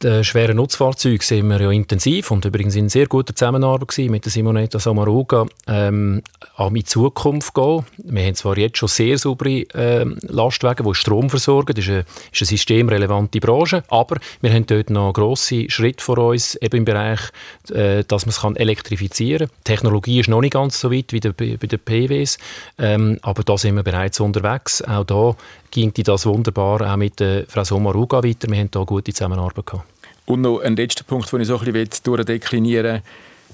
der 0.02 0.22
schweren 0.22 0.56
Nutzfahrzeuge 0.56 1.24
sind 1.24 1.48
wir 1.48 1.60
ja 1.60 1.70
intensiv 1.72 2.30
und 2.30 2.44
übrigens 2.44 2.76
in 2.76 2.88
sehr 2.88 3.06
guter 3.06 3.34
Zusammenarbeit 3.34 3.98
mit 4.08 4.24
der 4.24 4.30
Simonetta 4.30 4.78
Samaruga 4.78 5.46
ähm, 5.66 6.22
auch 6.56 6.70
in 6.70 6.84
Zukunft 6.84 7.54
gehen. 7.54 7.84
Wir 7.98 8.24
haben 8.24 8.36
zwar 8.36 8.56
jetzt 8.56 8.78
schon 8.78 8.88
sehr 8.88 9.18
saubere 9.18 9.64
ähm, 9.74 10.16
Lastwagen, 10.28 10.86
die 10.86 10.94
Strom 10.94 11.28
versorgen, 11.28 11.74
das 11.74 11.84
ist 11.84 11.90
eine, 11.90 12.04
ist 12.30 12.42
eine 12.42 12.46
systemrelevante 12.46 13.40
Branche, 13.40 13.82
aber 13.88 14.18
wir 14.40 14.52
haben 14.52 14.66
dort 14.66 14.90
noch 14.90 15.12
grosse 15.12 15.68
Schritte 15.68 16.04
vor 16.04 16.18
uns, 16.18 16.54
eben 16.54 16.76
im 16.76 16.84
Bereich, 16.84 17.20
äh, 17.70 18.04
dass 18.06 18.26
man 18.26 18.30
es 18.30 18.40
kann 18.42 18.54
elektrifizieren 18.54 19.48
kann. 19.48 19.56
Die 19.58 19.64
Technologie 19.64 20.20
ist 20.20 20.28
noch 20.28 20.40
nicht 20.40 20.52
ganz 20.52 20.78
so 20.78 20.92
weit 20.92 21.12
wie 21.12 21.18
der, 21.18 21.32
bei 21.32 21.56
den 21.56 21.80
PWs, 21.80 22.38
ähm, 22.78 23.18
aber 23.22 23.42
da 23.42 23.58
sind 23.58 23.74
wir 23.74 23.82
bereits 23.82 24.20
unterwegs. 24.20 24.82
Auch 24.82 25.02
da 25.02 25.34
ging 25.72 25.92
das 25.92 26.26
wunderbar 26.26 26.92
auch 26.92 26.96
mit 26.96 27.18
der 27.18 27.46
Frau 27.48 27.64
Sommaruga 27.64 28.22
weiter. 28.22 28.48
Wir 28.48 28.58
haben 28.58 28.70
hier 28.72 28.84
gute 28.84 29.12
Zusammenarbeit 29.12 29.66
gehabt. 29.66 29.88
Und 30.26 30.42
noch 30.42 30.60
ein 30.60 30.76
letzter 30.76 31.02
Punkt, 31.02 31.32
den 31.32 31.40
ich 31.40 31.48
so 31.48 31.58
ein 31.58 31.72
bisschen 31.72 32.04
durchdeklinieren 32.04 32.94
will. 32.94 33.02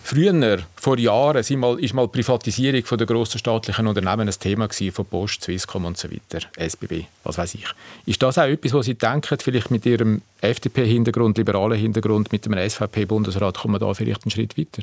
Früher, 0.02 0.58
vor 0.76 0.98
Jahren, 0.98 1.38
ist 1.38 1.50
mal, 1.50 1.78
ist 1.80 1.92
mal 1.92 2.08
Privatisierung 2.08 2.84
von 2.84 2.98
der 2.98 3.06
grossen 3.06 3.38
staatlichen 3.38 3.86
Unternehmen 3.86 4.28
ein 4.28 4.34
Thema 4.38 4.66
gewesen, 4.66 4.92
von 4.92 5.04
Post, 5.04 5.42
Swisscom 5.42 5.84
und 5.84 5.98
so 5.98 6.08
weiter, 6.10 6.46
SBB, 6.56 7.04
was 7.24 7.36
weiß 7.36 7.54
ich. 7.54 7.66
Ist 8.06 8.22
das 8.22 8.38
auch 8.38 8.44
etwas, 8.44 8.72
was 8.72 8.86
Sie 8.86 8.94
denken, 8.94 9.36
vielleicht 9.38 9.70
mit 9.70 9.84
Ihrem 9.84 10.22
FDP-Hintergrund, 10.40 11.36
liberalen 11.36 11.78
Hintergrund, 11.78 12.32
mit 12.32 12.46
dem 12.46 12.54
SVP-Bundesrat, 12.54 13.58
kommen 13.58 13.74
wir 13.74 13.80
da 13.80 13.92
vielleicht 13.92 14.24
einen 14.24 14.30
Schritt 14.30 14.56
weiter? 14.56 14.82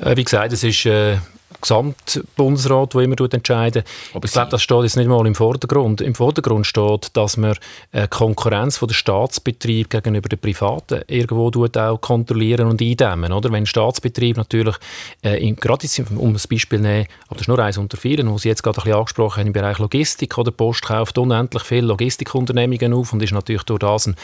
Äh, 0.00 0.16
wie 0.16 0.24
gesagt, 0.24 0.52
es 0.52 0.62
ist 0.64 0.86
äh, 0.86 1.18
Gesamtbundesrat, 1.60 2.94
der 2.94 3.00
immer 3.02 3.16
entscheidet. 3.32 3.86
ich 4.22 4.32
glaube, 4.32 4.50
das 4.50 4.62
steht 4.62 4.82
jetzt 4.82 4.96
nicht 4.96 5.08
mal 5.08 5.26
im 5.26 5.34
Vordergrund. 5.34 6.00
Im 6.00 6.14
Vordergrund 6.14 6.66
steht, 6.66 7.16
dass 7.16 7.36
man 7.36 7.56
äh, 7.92 8.08
Konkurrenz 8.08 8.78
von 8.78 8.88
der 8.88 8.94
Staatsbetrieb 8.94 9.90
gegenüber 9.90 10.28
den 10.28 10.38
Privaten 10.38 11.02
irgendwo 11.06 11.46
auch 11.48 12.00
kontrollieren 12.00 12.68
und 12.68 12.80
eindämmen. 12.80 13.32
Oder? 13.32 13.50
Wenn 13.50 13.66
Staatsbetrieb 13.66 14.36
natürlich, 14.36 14.76
äh, 15.22 15.52
gerade 15.52 15.86
um 16.16 16.32
das 16.32 16.46
Beispiel 16.46 16.78
zu 16.78 16.82
nehmen, 16.82 17.06
aber 17.26 17.34
das 17.34 17.42
ist 17.42 17.48
nur 17.48 17.58
eins 17.58 17.78
unter 17.78 17.96
vielen, 17.96 18.30
wo 18.30 18.38
Sie 18.38 18.48
jetzt 18.48 18.62
gerade 18.62 18.78
ein 18.78 18.84
bisschen 18.84 18.98
angesprochen 18.98 19.40
haben, 19.40 19.46
im 19.48 19.52
Bereich 19.52 19.78
Logistik, 19.78 20.36
oder 20.38 20.50
Post 20.50 20.82
kauft 20.82 21.18
unendlich 21.18 21.62
viele 21.62 21.86
Logistikunternehmungen 21.86 22.92
auf 22.92 23.12
und 23.12 23.22
ist 23.22 23.32
natürlich 23.32 23.62
durch 23.64 23.80
das 23.80 24.06
ein 24.06 24.16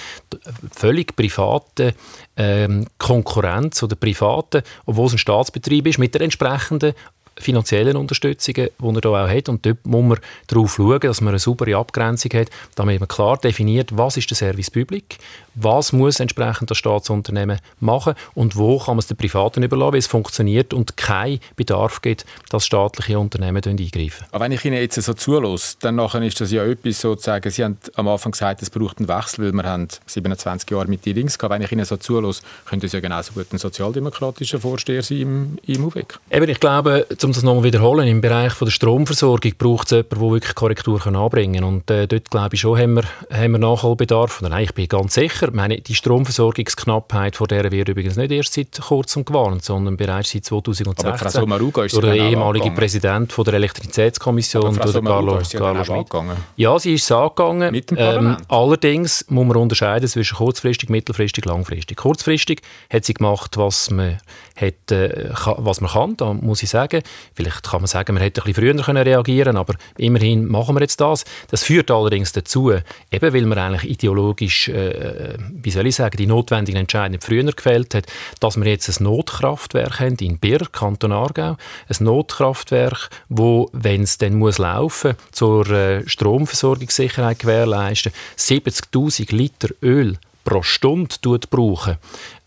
völlig 0.71 1.17
private 1.17 1.95
ähm, 2.37 2.87
Konkurrenz 2.99 3.83
oder 3.83 3.97
private, 3.97 4.63
obwohl 4.87 5.07
es 5.07 5.13
ein 5.13 5.19
Staatsbetrieb 5.19 5.87
ist, 5.87 5.99
mit 5.99 6.15
der 6.15 6.23
entsprechenden 6.23 6.95
finanziellen 7.37 7.97
Unterstützungen, 7.97 8.69
die 8.79 8.85
er 8.85 8.93
hier 8.93 9.11
auch 9.11 9.29
hat. 9.29 9.49
Und 9.49 9.65
dort 9.67 9.87
muss 9.87 10.05
man 10.05 10.19
darauf 10.47 10.75
schauen, 10.75 11.01
dass 11.01 11.21
man 11.21 11.31
eine 11.31 11.39
saubere 11.39 11.77
Abgrenzung 11.77 12.33
hat, 12.35 12.49
damit 12.75 13.01
man 13.01 13.09
klar 13.09 13.39
definiert, 13.39 13.97
was 13.97 14.17
ist 14.17 14.31
der 14.31 14.37
Service 14.37 14.71
Public, 14.71 15.19
was 15.55 15.93
muss 15.93 16.21
entsprechend 16.21 16.71
das 16.71 16.79
Staatsunternehmen 16.79 17.59
machen 17.81 18.15
und 18.35 18.57
wo 18.57 18.79
kann 18.79 18.95
man 18.95 18.99
es 18.99 19.07
den 19.07 19.17
Privaten 19.17 19.63
überlassen, 19.63 19.95
wie 19.95 19.99
es 19.99 20.07
funktioniert 20.07 20.75
und 20.75 20.97
kein 20.97 21.41
Bedarf 21.57 22.03
gibt, 22.03 22.25
dass 22.51 22.67
staatliche 22.67 23.19
Unternehmen 23.19 23.63
eingreifen. 23.65 24.27
Aber 24.31 24.45
wenn 24.45 24.53
ich 24.53 24.65
Ihnen 24.65 24.77
jetzt 24.77 25.01
so 25.01 25.15
zulasse, 25.15 25.77
dann 25.81 25.97
nachher 25.97 26.23
ist 26.23 26.41
das 26.41 26.51
ja 26.51 26.65
etwas 26.65 27.01
sozusagen, 27.01 27.51
Sie 27.51 27.65
haben 27.65 27.79
am 27.97 28.09
Anfang 28.09 28.33
gesagt, 28.33 28.63
es 28.63 28.71
braucht 28.71 28.99
einen 28.99 29.09
Wechsel, 29.09 29.45
weil 29.45 29.53
wir 29.53 29.65
haben 29.65 29.89
27 30.07 30.71
Jahre 30.71 30.87
mit 30.87 31.05
die 31.05 31.13
Links 31.13 31.39
gehabt. 31.39 31.55
Wenn 31.55 31.63
ich 31.63 31.73
Ihnen 31.73 31.85
so 31.85 31.97
zulasse, 31.97 32.43
könnte 32.67 32.87
es 32.87 32.93
ja 32.93 33.01
genauso 33.01 33.33
gut 33.33 33.53
ein 33.53 33.59
sozialdemokratischer 33.59 34.61
Vorsteher 34.61 35.03
sein 35.03 35.19
im, 35.19 35.59
im 35.67 35.85
UWEG. 35.85 36.19
Eben, 36.31 36.49
ich 36.49 36.61
glaube, 36.61 37.07
um 37.23 37.33
das 37.33 37.43
nochmal 37.43 37.65
wiederholen, 37.65 38.09
im 38.09 38.21
Bereich 38.21 38.53
von 38.53 38.67
der 38.67 38.73
Stromversorgung 38.73 39.53
braucht 39.59 39.87
es 39.87 39.91
jemanden, 39.93 40.21
der 40.21 40.31
wirklich 40.31 40.55
Korrektur 40.55 41.07
anbringen 41.07 41.63
kann. 41.63 41.65
Und 41.65 41.91
äh, 41.91 42.07
dort, 42.07 42.31
glaube 42.31 42.55
ich, 42.55 42.61
schon 42.61 42.79
haben 42.79 42.95
wir, 42.95 43.05
haben 43.31 43.53
wir 43.53 43.59
Nachholbedarf. 43.59 44.41
nein, 44.43 44.65
ich 44.65 44.75
bin 44.75 44.89
ganz 44.89 45.15
sicher, 45.15 45.42
sicher. 45.43 45.55
Meine, 45.55 45.81
die 45.81 45.95
Stromversorgungsknappheit, 45.95 47.37
vor 47.37 47.49
der 47.49 47.71
wird 47.71 47.89
übrigens 47.89 48.17
nicht 48.17 48.31
erst 48.31 48.55
seit 48.55 48.81
kurzem 48.81 49.25
gewarnt, 49.25 49.65
sondern 49.65 49.97
bereits 49.97 50.31
seit 50.31 50.45
2016. 50.45 51.07
Aber 51.07 51.19
Frau 51.19 51.29
Sommaruga 51.29 51.85
ist 51.85 51.95
durch 51.95 52.05
den 52.05 52.15
ehemaligen 52.15 52.75
Präsident 52.75 53.33
von 53.33 53.45
der 53.45 53.55
Elektrizitätskommission, 53.55 54.77
durch 54.77 55.05
Carlo, 55.05 55.39
Carlo 55.53 55.85
Schmidt. 55.85 56.09
Ja, 56.57 56.79
sie 56.79 56.95
ist 56.95 57.05
es 57.05 57.13
angegangen. 57.13 57.73
Mit 57.73 57.91
dem 57.91 57.99
ähm, 57.99 58.37
allerdings 58.49 59.25
muss 59.29 59.47
man 59.47 59.57
unterscheiden 59.57 60.09
zwischen 60.09 60.37
kurzfristig, 60.37 60.89
mittelfristig, 60.89 61.45
langfristig. 61.45 61.97
Kurzfristig 61.97 62.63
hat 62.91 63.05
sie 63.05 63.15
gemacht, 63.15 63.57
was 63.57 63.91
man, 63.91 64.19
hat, 64.57 64.91
äh, 64.91 65.31
was 65.33 65.81
man 65.81 65.91
kann, 65.91 66.17
da 66.17 66.33
muss 66.33 66.63
ich 66.63 66.71
sagen. 66.71 67.03
Vielleicht 67.35 67.63
kann 67.63 67.81
man 67.81 67.89
sagen, 67.89 68.15
man 68.15 68.23
hätte 68.23 68.43
ein 68.43 68.45
bisschen 68.45 68.75
früher 68.75 68.83
können 68.83 69.03
reagieren 69.03 69.57
aber 69.57 69.75
immerhin 69.97 70.47
machen 70.47 70.75
wir 70.75 70.81
jetzt 70.81 71.01
das. 71.01 71.25
Das 71.51 71.65
führt 71.65 71.91
allerdings 71.91 72.33
dazu, 72.33 72.73
eben 73.11 73.35
weil 73.35 73.47
man 73.47 73.59
eigentlich 73.59 73.91
ideologisch 73.91 74.69
äh, 74.69 75.32
wie 75.39 75.71
soll 75.71 75.87
ich 75.87 75.97
sagen, 75.97 76.17
die 76.17 76.27
notwendigen 76.27 76.81
Entscheidungen 76.81 77.21
früher 77.21 77.53
gefällt 77.53 77.95
hat, 77.95 78.07
dass 78.41 78.57
wir 78.57 78.71
jetzt 78.71 78.89
ein 78.89 79.05
Notkraftwerk 79.05 80.01
haben 80.01 80.17
in 80.17 80.39
Bir, 80.39 80.61
Kanton 80.71 81.13
Aargau, 81.13 81.57
ein 81.89 82.05
Notkraftwerk, 82.05 83.11
wo, 83.29 83.69
wenn 83.73 84.03
es 84.03 84.19
dann 84.19 84.35
muss 84.35 84.59
laufen, 84.59 85.15
zur 85.31 85.69
äh, 85.71 86.09
Stromversorgungssicherheit 86.09 87.39
gewährleisten, 87.39 88.13
70'000 88.37 89.35
Liter 89.35 89.69
Öl 89.83 90.19
pro 90.45 90.63
Stunde 90.63 91.17
brauchen 91.51 91.99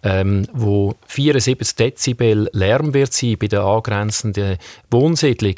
ähm, 0.05 0.47
wo 0.53 0.95
74 1.07 1.75
Dezibel 1.75 2.49
Lärm 2.53 2.93
wird 2.93 3.11
sein 3.11 3.37
bei 3.39 3.47
der 3.47 3.63
angrenzenden 3.63 4.57
Wohnsiedlung, 4.91 5.55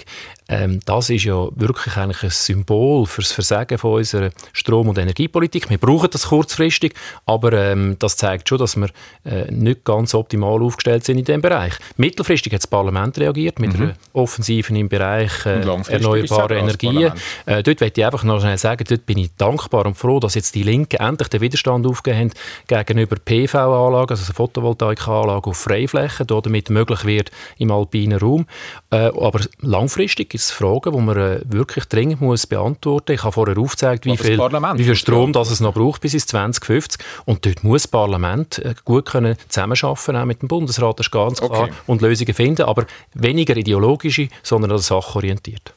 ähm, 0.49 0.79
das 0.85 1.09
ist 1.09 1.25
ja 1.25 1.49
wirklich 1.55 1.97
eigentlich 1.97 2.23
ein 2.23 2.29
Symbol 2.29 3.05
für 3.05 3.21
das 3.21 3.33
Versagen 3.33 3.77
von 3.77 3.95
unserer 3.95 4.29
Strom- 4.53 4.87
und 4.87 4.97
Energiepolitik. 4.97 5.69
Wir 5.69 5.77
brauchen 5.77 6.09
das 6.09 6.27
kurzfristig, 6.27 6.93
aber 7.25 7.51
ähm, 7.51 7.97
das 7.99 8.15
zeigt 8.15 8.47
schon, 8.47 8.57
dass 8.57 8.77
wir 8.77 8.87
äh, 9.25 9.51
nicht 9.51 9.83
ganz 9.83 10.13
optimal 10.13 10.63
aufgestellt 10.63 11.03
sind 11.03 11.17
in 11.17 11.25
diesem 11.25 11.41
Bereich. 11.41 11.73
Mittelfristig 11.97 12.53
hat 12.53 12.61
das 12.61 12.67
Parlament 12.67 13.17
reagiert 13.17 13.59
mit 13.59 13.73
mhm. 13.73 13.83
einer 13.83 13.93
Offensiven 14.13 14.77
im 14.77 14.87
Bereich 14.87 15.45
äh, 15.45 15.59
erneuerbare 15.59 16.57
Energien. 16.57 17.11
Äh, 17.45 17.63
dort 17.63 17.81
möchte 17.81 17.99
ich 17.99 18.05
einfach 18.05 18.23
noch 18.23 18.39
schnell 18.39 18.57
sagen, 18.57 18.85
dort 18.87 19.05
bin 19.05 19.17
ich 19.17 19.31
dankbar 19.37 19.85
und 19.85 19.95
froh, 19.95 20.21
dass 20.21 20.35
jetzt 20.35 20.55
die 20.55 20.63
Linken 20.63 20.97
endlich 20.97 21.27
den 21.27 21.41
Widerstand 21.41 21.85
aufgegeben 21.85 22.31
haben 22.69 22.85
gegenüber 22.85 23.17
PV-Anlagen, 23.17 24.11
also 24.11 24.23
Photovoltaikanlagen 24.37 25.51
auf 25.51 25.57
Freiflächen, 25.57 26.27
damit 26.27 26.69
möglich 26.69 27.05
wird 27.05 27.31
im 27.57 27.71
alpinen 27.71 28.19
Raum. 28.19 28.45
Äh, 28.91 29.07
aber 29.07 29.41
langfristig 29.61 30.29
gibt 30.29 30.43
es 30.43 30.51
Fragen, 30.51 30.93
die 30.93 31.01
man 31.01 31.17
äh, 31.17 31.41
wirklich 31.45 31.85
dringend 31.85 32.21
muss 32.21 32.47
beantworten 32.47 33.13
muss. 33.13 33.19
Ich 33.19 33.23
habe 33.23 33.33
vorher 33.33 33.57
aufgezeigt, 33.57 34.05
wie 34.05 34.17
viel, 34.17 34.37
wie 34.37 34.83
viel 34.83 34.95
Strom 34.95 35.33
das 35.33 35.51
es 35.51 35.59
noch 35.59 35.73
braucht 35.73 36.01
bis 36.01 36.13
ins 36.13 36.27
2050. 36.27 37.01
Und 37.25 37.45
dort 37.45 37.63
muss 37.63 37.83
das 37.83 37.91
Parlament 37.91 38.59
äh, 38.59 38.75
gut 38.85 39.05
können 39.05 39.35
zusammenarbeiten 39.49 40.15
auch 40.15 40.25
mit 40.25 40.41
dem 40.41 40.47
Bundesrat, 40.47 40.99
das 40.99 41.07
ist 41.07 41.11
ganz 41.11 41.39
klar, 41.39 41.63
okay. 41.63 41.73
und 41.87 42.01
Lösungen 42.01 42.33
finden, 42.33 42.63
aber 42.63 42.85
weniger 43.13 43.55
ideologische, 43.55 44.29
sondern 44.43 44.71
an 44.71 44.77
sachorientiert. 44.77 45.73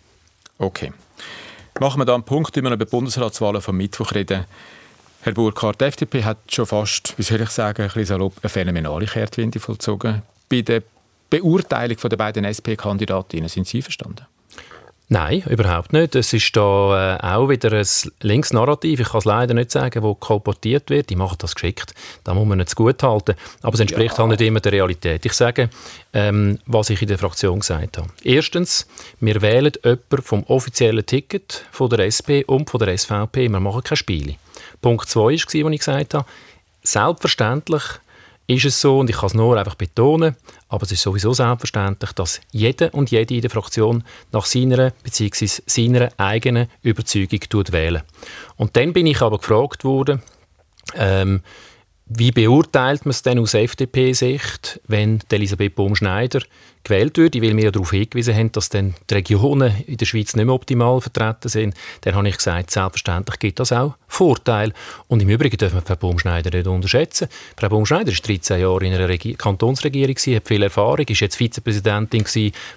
Okay. 0.58 0.92
Machen 1.78 2.00
wir 2.00 2.04
da 2.04 2.14
einen 2.14 2.24
Punkt, 2.24 2.54
wenn 2.56 2.64
wir 2.64 2.72
über 2.72 2.84
Bundesratswahlen 2.84 3.62
vom 3.62 3.76
Mittwoch 3.76 4.12
reden. 4.12 4.44
Herr 5.22 5.32
Burkhardt, 5.34 5.80
die 5.80 5.84
FDP 5.84 6.24
hat 6.24 6.38
schon 6.48 6.64
fast, 6.64 7.12
wie 7.18 7.22
soll 7.22 7.42
ich 7.42 7.50
sagen, 7.50 7.82
ein 7.82 7.88
bisschen 7.88 8.06
salopp 8.06 8.34
eine 8.42 8.48
phänomenale 8.48 9.06
Kehrtwende 9.06 9.60
vollzogen. 9.60 10.22
Bei 10.48 10.62
der 10.62 10.82
Beurteilung 11.28 11.96
der 11.98 12.16
beiden 12.16 12.44
SP-Kandidatinnen 12.44 13.48
sind 13.48 13.66
Sie 13.66 13.82
verstanden? 13.82 14.26
Nein, 15.12 15.42
überhaupt 15.50 15.92
nicht. 15.92 16.14
Es 16.14 16.32
ist 16.32 16.56
da 16.56 17.16
äh, 17.16 17.20
auch 17.20 17.48
wieder 17.48 17.72
ein 17.72 17.86
Linksnarrativ. 18.20 19.00
Ich 19.00 19.08
kann 19.08 19.18
es 19.18 19.24
leider 19.24 19.54
nicht 19.54 19.72
sagen, 19.72 20.04
wo 20.04 20.14
kolportiert 20.14 20.88
wird. 20.88 21.10
Die 21.10 21.16
machen 21.16 21.36
das 21.40 21.56
geschickt. 21.56 21.94
Da 22.22 22.32
muss 22.32 22.46
man 22.46 22.58
nicht 22.58 22.76
gut 22.76 23.02
halten. 23.02 23.34
Aber 23.60 23.74
es 23.74 23.80
entspricht 23.80 24.12
ja. 24.12 24.18
halt 24.18 24.30
nicht 24.30 24.40
immer 24.40 24.60
der 24.60 24.70
Realität. 24.70 25.26
Ich 25.26 25.32
sage, 25.32 25.68
ähm, 26.12 26.60
was 26.66 26.90
ich 26.90 27.02
in 27.02 27.08
der 27.08 27.18
Fraktion 27.18 27.58
gesagt 27.58 27.98
habe. 27.98 28.08
Erstens, 28.22 28.86
wir 29.18 29.42
wählen 29.42 29.72
jemanden 29.82 30.22
vom 30.22 30.44
offiziellen 30.44 31.04
Ticket 31.04 31.64
von 31.72 31.90
der 31.90 32.06
SP 32.06 32.46
und 32.46 32.70
von 32.70 32.78
der 32.78 32.96
SVP. 32.96 33.48
Wir 33.48 33.60
machen 33.60 33.82
keine 33.82 33.96
Spiele. 33.96 34.36
Punkt 34.80 35.08
zwei 35.08 35.20
war, 35.20 35.32
was 35.32 35.44
ich 35.44 35.78
gesagt 35.78 36.14
habe. 36.14 36.26
Selbstverständlich 36.82 37.82
ist 38.46 38.64
es 38.64 38.80
so, 38.80 38.98
und 38.98 39.08
ich 39.08 39.16
kann 39.16 39.28
es 39.28 39.34
nur 39.34 39.56
einfach 39.56 39.76
betonen, 39.76 40.34
aber 40.68 40.82
es 40.82 40.92
ist 40.92 41.02
sowieso 41.02 41.32
selbstverständlich, 41.32 42.12
dass 42.12 42.40
jeder 42.50 42.92
und 42.92 43.10
jede 43.10 43.34
in 43.34 43.42
der 43.42 43.50
Fraktion 43.50 44.02
nach 44.32 44.44
seiner 44.44 44.90
bzw. 45.02 45.46
seiner 45.66 46.08
eigenen 46.16 46.66
Überzeugung 46.82 47.40
wählen. 47.70 48.02
Und 48.56 48.76
dann 48.76 48.92
bin 48.92 49.06
ich 49.06 49.22
aber 49.22 49.38
gefragt 49.38 49.84
worden, 49.84 50.22
ähm, 50.96 51.42
wie 52.06 52.32
beurteilt 52.32 53.04
man 53.04 53.10
es 53.10 53.22
denn 53.22 53.38
aus 53.38 53.54
FDP-Sicht, 53.54 54.80
wenn 54.88 55.20
Elisabeth 55.30 55.76
Baumschneider 55.76 56.40
gewählt 56.84 57.18
wird, 57.18 57.34
weil 57.36 57.56
wir 57.56 57.64
ja 57.64 57.70
darauf 57.70 57.90
hingewiesen 57.90 58.34
haben, 58.34 58.52
dass 58.52 58.68
dann 58.68 58.94
die 59.08 59.14
Regionen 59.14 59.74
in 59.86 59.96
der 59.96 60.06
Schweiz 60.06 60.34
nicht 60.34 60.44
mehr 60.44 60.54
optimal 60.54 61.00
vertreten 61.00 61.48
sind, 61.48 61.74
dann 62.02 62.14
habe 62.14 62.28
ich 62.28 62.36
gesagt, 62.36 62.70
selbstverständlich 62.70 63.38
gibt 63.38 63.60
das 63.60 63.72
auch 63.72 63.94
Vorteile. 64.08 64.72
Und 65.06 65.22
im 65.22 65.28
Übrigen 65.28 65.56
dürfen 65.56 65.76
wir 65.76 65.82
Frau 65.82 65.94
Baumschneider 65.94 66.50
nicht 66.56 66.66
unterschätzen. 66.66 67.28
Frau 67.56 67.68
Baumschneider 67.68 68.10
war 68.12 68.18
13 68.20 68.60
Jahre 68.60 68.84
in 68.84 68.92
einer 68.92 69.08
Regi 69.08 69.34
Kantonsregierung, 69.34 70.16
hat 70.16 70.48
viel 70.48 70.62
Erfahrung, 70.62 71.06
ist 71.06 71.20
jetzt 71.20 71.36
Vizepräsidentin 71.36 72.24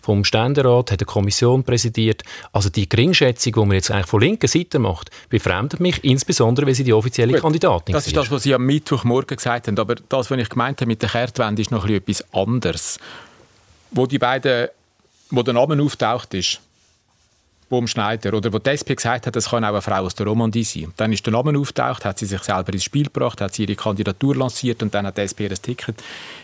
vom 0.01 0.23
Ständerat, 0.23 0.91
hat 0.91 1.01
eine 1.01 1.05
Kommission 1.05 1.63
präsidiert. 1.63 2.23
Also 2.51 2.69
die 2.69 2.87
Geringschätzung, 2.87 3.53
die 3.53 3.59
man 3.59 3.71
jetzt 3.71 3.89
eigentlich 3.89 4.07
von 4.07 4.21
linker 4.21 4.47
Seite 4.47 4.79
macht, 4.79 5.09
befremdet 5.29 5.79
mich, 5.79 6.03
insbesondere, 6.03 6.67
weil 6.67 6.75
sie 6.75 6.83
die 6.83 6.93
offizielle 6.93 7.33
Gut, 7.33 7.41
Kandidatin 7.41 7.93
Das 7.93 8.05
ist 8.05 8.15
das, 8.15 8.29
was 8.29 8.43
Sie 8.43 8.53
am 8.53 8.65
Mittwochmorgen 8.65 9.37
gesagt 9.37 9.67
haben. 9.67 9.79
Aber 9.79 9.95
das, 9.95 10.29
was 10.29 10.37
ich 10.37 10.49
gemeint 10.49 10.81
habe 10.81 10.87
mit 10.87 11.01
der 11.01 11.09
Kehrtwende, 11.09 11.61
ist 11.61 11.71
noch 11.71 11.87
etwas 11.87 12.23
anderes 12.33 12.99
wo 13.93 14.05
die 14.05 14.19
beiden, 14.19 14.69
wo 15.29 15.43
der 15.43 15.53
Name 15.53 15.81
auftaucht 15.81 16.33
ist, 16.33 16.59
Bohm 17.69 17.87
Schneider, 17.87 18.33
oder 18.35 18.53
wo 18.53 18.59
die 18.59 18.69
SP 18.69 18.93
gesagt 18.93 19.25
hat, 19.25 19.35
das 19.35 19.49
kann 19.49 19.63
auch 19.63 19.69
eine 19.69 19.81
Frau 19.81 20.03
aus 20.03 20.13
der 20.13 20.27
Romandie 20.27 20.63
sein. 20.63 20.93
Dann 20.97 21.11
ist 21.11 21.25
der 21.25 21.33
Name 21.33 21.57
auftaucht, 21.57 22.05
hat 22.05 22.19
sie 22.19 22.27
sich 22.27 22.43
selber 22.43 22.71
ins 22.71 22.83
Spiel 22.83 23.05
gebracht, 23.05 23.41
hat 23.41 23.55
sie 23.55 23.63
ihre 23.63 23.75
Kandidatur 23.75 24.35
lanciert 24.35 24.83
und 24.83 24.93
dann 24.93 25.07
hat 25.07 25.17
die 25.17 25.21
SP 25.25 25.49
das 25.49 25.61
Ticket 25.61 25.95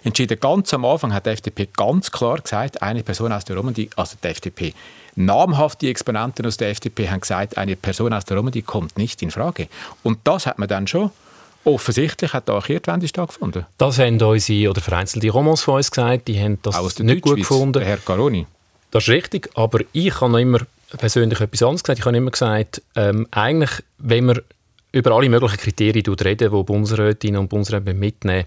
entschieden. 0.04 0.40
Ganz 0.40 0.74
am 0.74 0.86
Anfang 0.86 1.14
hat 1.14 1.28
die 1.28 1.32
FDP 1.32 1.68
ganz 1.76 2.10
klar 2.10 2.40
gesagt, 2.40 2.82
eine 2.82 3.04
Person 3.04 3.32
aus 3.32 3.46
der 3.46 3.58
Romandie, 3.58 3.92
also 3.96 4.18
die 4.24 4.28
FDP, 4.28 4.74
namhafte 5.16 5.88
Exponenten 5.88 6.48
aus 6.48 6.58
der 6.58 6.70
FDP 6.70 7.10
haben 7.10 7.22
gesagt, 7.22 7.58
eine 7.58 7.76
Person 7.76 8.14
aus 8.14 8.26
der 8.26 8.38
Romandie 8.38 8.64
kommt 8.64 8.98
nicht 8.98 9.22
in 9.22 9.30
Frage. 9.30 9.68
Und 10.02 10.20
das 10.24 10.48
hat 10.48 10.58
man 10.58 10.68
dann 10.68 10.88
schon 10.88 11.12
Offensichtlich 11.66 12.34
hat 12.34 12.48
da 12.48 12.54
eine 12.54 12.62
Kehrtwende 12.62 13.08
stattgefunden. 13.08 13.66
Das 13.78 14.00
haben 14.00 14.22
unsere 14.22 14.70
oder 14.70 14.82
vereinzelte 14.82 15.30
Romans 15.30 15.62
von 15.62 15.76
uns 15.76 15.92
gesagt, 15.92 16.28
die 16.28 16.40
haben 16.40 16.60
das 16.62 17.00
nicht 17.00 17.22
gut 17.22 17.38
gefunden. 17.38 17.82
Herr 17.82 17.98
Caroni. 17.98 18.48
Das 18.92 19.04
ist 19.04 19.10
richtig, 19.10 19.50
aber 19.56 19.80
ich 19.92 20.20
habe 20.20 20.32
noch 20.32 20.40
immer 20.40 20.60
persönlich 20.98 21.40
etwas 21.40 21.62
anderes 21.62 21.84
gesagt. 21.84 22.00
Ich 22.00 22.06
habe 22.06 22.18
immer 22.18 22.32
gesagt, 22.32 22.82
ähm, 22.96 23.28
eigentlich, 23.32 23.72
wenn 24.00 24.26
man 24.26 24.40
über 24.92 25.12
alle 25.12 25.30
möglichen 25.30 25.58
Kriterien 25.58 26.06
reden, 26.08 26.52
die 26.52 26.64
Bundesrätinnen 26.64 27.40
und 27.40 27.50
Bundesräte 27.50 27.94
mitnehmen, 27.94 28.46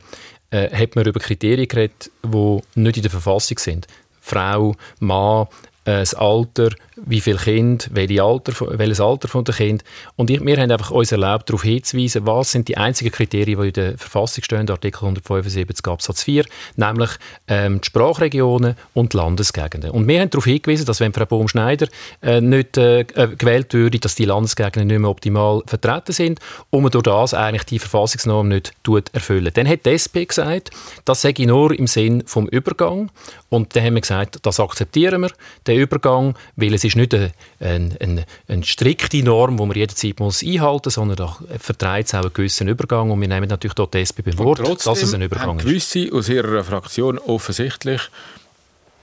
äh, 0.51 0.71
hat 0.71 0.97
man 0.97 1.07
über 1.07 1.21
Kriterien 1.21 1.69
geredet, 1.69 2.11
die 2.25 2.61
nicht 2.75 2.97
in 2.97 3.03
der 3.03 3.11
Verfassung 3.11 3.59
sind. 3.59 3.87
Frau, 4.21 4.75
Mann, 4.99 5.47
äh, 5.85 6.01
das 6.01 6.15
Alter, 6.15 6.71
wie 6.97 7.21
viel 7.21 7.37
Kind, 7.37 7.89
welches 7.93 8.21
Alter, 8.21 8.79
welches 8.79 9.01
Alter 9.01 9.29
von 9.29 9.45
der 9.45 9.55
Kind. 9.55 9.85
Und 10.17 10.31
ich, 10.31 10.45
wir 10.45 10.57
haben 10.57 10.71
einfach 10.71 10.91
uns 10.91 11.13
erlaubt, 11.13 11.49
darauf 11.49 11.63
hinzuweisen, 11.63 12.27
was 12.27 12.53
sind 12.53 12.69
die 12.69 12.77
einzigen 12.77 13.11
Kriterien, 13.11 13.61
die 13.61 13.69
in 13.69 13.73
der 13.73 13.99
Verfassung 13.99 14.45
stehen, 14.45 14.69
Artikel 14.71 15.05
175 15.05 15.87
Absatz 15.87 16.23
4, 16.23 16.45
nämlich 16.77 17.11
ähm, 17.49 17.81
die 17.81 17.87
Sprachregionen 17.87 18.77
und 18.95 19.13
die 19.13 19.17
Landesgegenden. 19.17 19.91
Und 19.91 20.07
wir 20.07 20.21
haben 20.21 20.31
darauf 20.31 20.45
hingewiesen, 20.45 20.87
dass 20.87 21.01
wenn 21.01 21.13
Frau 21.13 21.27
Baum-Schneider 21.27 21.89
äh, 22.23 22.41
nicht 22.41 22.77
äh, 22.77 23.01
äh, 23.01 23.29
gewählt 23.37 23.73
würde, 23.75 23.99
dass 23.99 24.15
die 24.15 24.25
Landesgegenden 24.25 24.89
nicht 24.89 25.01
mehr 25.01 25.11
optimal 25.11 25.63
vertreten 25.67 26.13
sind 26.13 26.41
und 26.71 26.83
man 26.83 26.91
durch 26.91 27.05
das 27.05 27.35
eigentlich 27.35 27.65
die 27.65 27.79
Verfassungsnorm 27.79 28.49
nicht 28.49 28.73
erfüllen. 29.13 29.51
Dann 29.55 29.69
hat 29.69 29.87
die 29.87 29.91
SP 29.97 30.27
gesagt, 30.27 30.71
das 31.05 31.23
sage 31.23 31.43
ich 31.43 31.49
nur 31.49 31.77
im 31.79 31.87
Sinn 31.87 32.23
vom 32.27 32.49
Übergang 32.49 33.11
und 33.49 33.75
dann 33.77 33.85
haben 33.85 33.95
wir 33.95 34.01
gesagt, 34.01 34.39
das 34.43 34.61
akzeptieren 34.61 35.23
wir, 35.23 35.31
den 35.67 35.79
Übergang, 35.79 36.35
weil 36.57 36.75
es 36.75 36.82
ist 36.85 36.97
nicht 36.97 37.15
eine, 37.15 37.33
eine, 37.61 38.25
eine 38.49 38.65
strikte 38.65 39.23
Norm, 39.23 39.57
die 39.57 39.67
man 39.67 39.77
jederzeit 39.77 40.21
muss 40.21 40.43
einhalten 40.43 40.83
muss, 40.87 40.95
sondern 40.95 41.17
da 41.17 41.37
vertreibt 41.59 42.09
es 42.09 42.15
auch 42.15 42.23
einen 42.23 42.33
gewissen 42.33 42.69
Übergang 42.69 43.11
und 43.11 43.21
wir 43.21 43.29
nehmen 43.29 43.49
natürlich 43.49 43.75
dort 43.75 43.95
die 43.95 43.99
SP 44.05 44.23
beim 44.25 44.39
Wort, 44.39 44.87
dass 44.87 45.03
es 45.03 45.15
ein 45.15 45.23
Übergang 45.23 45.59
ist. 45.59 45.65
gewisse 45.65 46.09
aus 46.13 46.29
ihrer 46.29 46.65
Fraktion 46.65 47.19
offensichtlich 47.19 48.01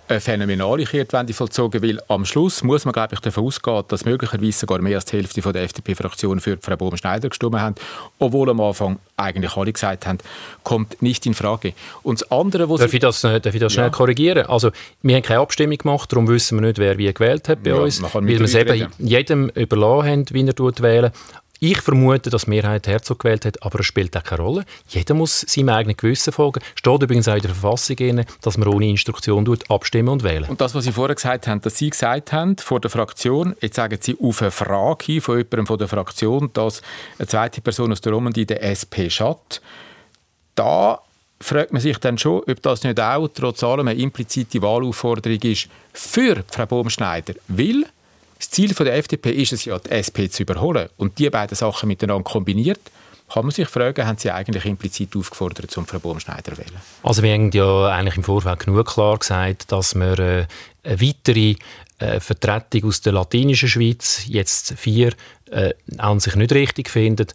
eine 0.10 0.20
phänomenale 0.20 0.86
Kehrtwende 0.86 1.34
vollzogen, 1.34 1.84
weil 1.84 2.02
am 2.08 2.26
Schluss 2.26 2.64
muss 2.64 2.84
man, 2.86 2.94
glaube 2.94 3.14
ich, 3.14 3.20
davon 3.20 3.46
ausgehen, 3.46 3.84
dass 3.88 4.06
möglicherweise 4.06 4.60
sogar 4.60 4.80
mehr 4.82 4.96
als 4.96 5.06
die 5.06 5.18
Hälfte 5.18 5.42
der 5.42 5.64
FDP-Fraktion 5.64 6.40
für 6.40 6.58
Frau 6.60 6.76
Bohm-Schneider 6.76 7.30
gestimmt 7.30 7.60
hat, 7.60 7.80
obwohl 8.18 8.50
am 8.50 8.60
Anfang 8.60 8.98
eigentlich 9.18 9.56
alle 9.56 9.72
gesagt 9.72 10.08
haben, 10.08 10.18
kommt 10.64 11.02
nicht 11.02 11.26
in 11.26 11.34
Frage. 11.34 11.74
Und 12.02 12.22
das 12.22 12.32
andere, 12.32 12.70
was 12.70 12.82
darf, 12.82 12.94
ich 12.94 13.00
das, 13.00 13.22
darf 13.22 13.46
ich 13.46 13.60
das 13.60 13.72
schnell 13.72 13.86
ja. 13.86 13.92
korrigieren? 13.92 14.48
Also, 14.48 14.72
wir 15.04 15.16
haben 15.16 15.24
keine 15.24 15.42
Abstimmung 15.42 15.78
gemacht, 15.78 16.12
darum 16.12 16.28
wissen 16.28 16.60
wir 16.60 16.68
nicht, 16.68 16.80
wer 16.80 16.98
wie 16.98 17.14
gewählt 17.14 17.48
hat 17.48 17.64
bei 17.64 17.72
ja, 17.72 17.76
uns, 17.76 18.02
weil 18.02 18.28
wir 18.28 18.42
es 18.42 18.56
eben 18.56 18.88
jedem 18.98 19.50
überlassen 19.50 20.10
haben, 20.10 20.26
wie 20.32 20.48
er 20.48 20.84
wählt. 20.84 21.14
Ich 21.62 21.82
vermute, 21.82 22.30
dass 22.30 22.46
die 22.46 22.52
Mehrheit 22.52 22.88
Herzog 22.88 23.20
gewählt 23.20 23.44
hat, 23.44 23.62
aber 23.64 23.82
es 23.82 23.86
spielt 23.86 24.16
auch 24.16 24.24
keine 24.24 24.42
Rolle. 24.42 24.66
Jeder 24.88 25.14
muss 25.14 25.42
seinem 25.42 25.70
eigenen 25.70 25.98
Gewissen 25.98 26.32
folgen. 26.32 26.62
Steht 26.76 27.04
übrigens 27.04 27.28
auch 27.28 27.36
in 27.36 27.42
der 27.42 27.54
Verfassung, 27.54 28.24
dass 28.42 28.58
man 28.58 28.70
ohne 28.70 28.88
Instruktion 28.88 29.46
abstimmen 29.68 30.08
und 30.08 30.24
wählen. 30.24 30.46
Und 30.46 30.62
das, 30.62 30.74
was 30.74 30.86
Sie 30.86 30.94
vorher 30.94 31.16
gesagt 31.16 31.48
haben, 31.48 31.60
dass 31.60 31.78
Sie 31.78 31.90
gesagt 31.90 32.32
haben 32.32 32.56
vor 32.58 32.80
der 32.80 32.90
Fraktion, 32.90 33.58
jetzt 33.60 33.76
sagen 33.76 33.98
Sie 34.00 34.16
auf 34.22 34.42
eine 34.42 34.52
Frage 34.52 35.04
hin 35.06 35.20
von 35.20 35.38
jemandem 35.38 35.68
von 35.68 35.78
der 35.78 35.90
Fraktion, 35.90 36.50
dass 36.54 36.82
eine 37.18 37.28
zweite 37.28 37.60
Person 37.60 37.92
aus 37.92 38.00
der 38.00 38.14
Romandie 38.14 38.46
der 38.46 38.64
SP 38.64 39.12
schaut. 39.12 39.62
Da 40.56 41.02
fragt 41.42 41.74
man 41.74 41.82
sich 41.82 41.98
dann 41.98 42.18
schon, 42.18 42.42
ob 42.48 42.62
das 42.62 42.84
nicht 42.84 43.02
auch 43.02 43.28
trotz 43.34 43.64
allem 43.64 43.90
eine 43.90 44.00
implizite 44.00 44.62
Wahlaufforderung 44.62 45.40
ist 45.42 45.68
für 45.92 46.42
Frau 46.50 46.66
Baumschneider. 46.66 47.34
Weil 47.50 47.86
das 48.40 48.50
Ziel 48.50 48.74
der 48.74 48.96
FDP 48.96 49.32
ist 49.32 49.52
es 49.52 49.66
ja, 49.66 49.78
die 49.78 49.92
SP 49.92 50.32
zu 50.32 50.44
überholen. 50.44 50.90
Und 50.98 51.20
die 51.20 51.30
beiden 51.30 51.56
Sachen 51.56 51.88
miteinander 51.88 52.24
kombiniert, 52.24 52.80
kann 53.32 53.44
man 53.44 53.52
sich 53.52 53.68
fragen, 53.68 54.08
haben 54.08 54.18
Sie 54.18 54.32
eigentlich 54.32 54.66
implizit 54.66 55.16
aufgefordert, 55.16 55.70
zum 55.70 55.86
Frau 55.86 56.00
Baumschneider 56.00 56.54
zu 56.54 56.58
wählen? 56.58 56.82
Also 57.04 57.22
wir 57.22 57.34
haben 57.34 57.52
ja 57.52 57.88
eigentlich 57.88 58.18
im 58.18 58.24
Vorfeld 58.24 58.60
genug 58.60 58.88
klar 58.88 59.20
gesagt, 59.20 59.72
dass 59.72 59.94
wir 59.94 60.18
äh, 60.18 60.46
eine 60.84 61.02
weitere 61.02 61.56
äh, 62.00 62.20
Vertretung 62.20 62.86
aus 62.86 63.02
der 63.02 63.14
latinischen 63.14 63.70
Schweiz, 63.70 64.24
jetzt 64.26 64.74
vier, 64.78 65.14
äh, 65.52 65.74
an 65.98 66.20
sich 66.20 66.36
nicht 66.36 66.54
richtig 66.54 66.90
finden. 66.90 67.28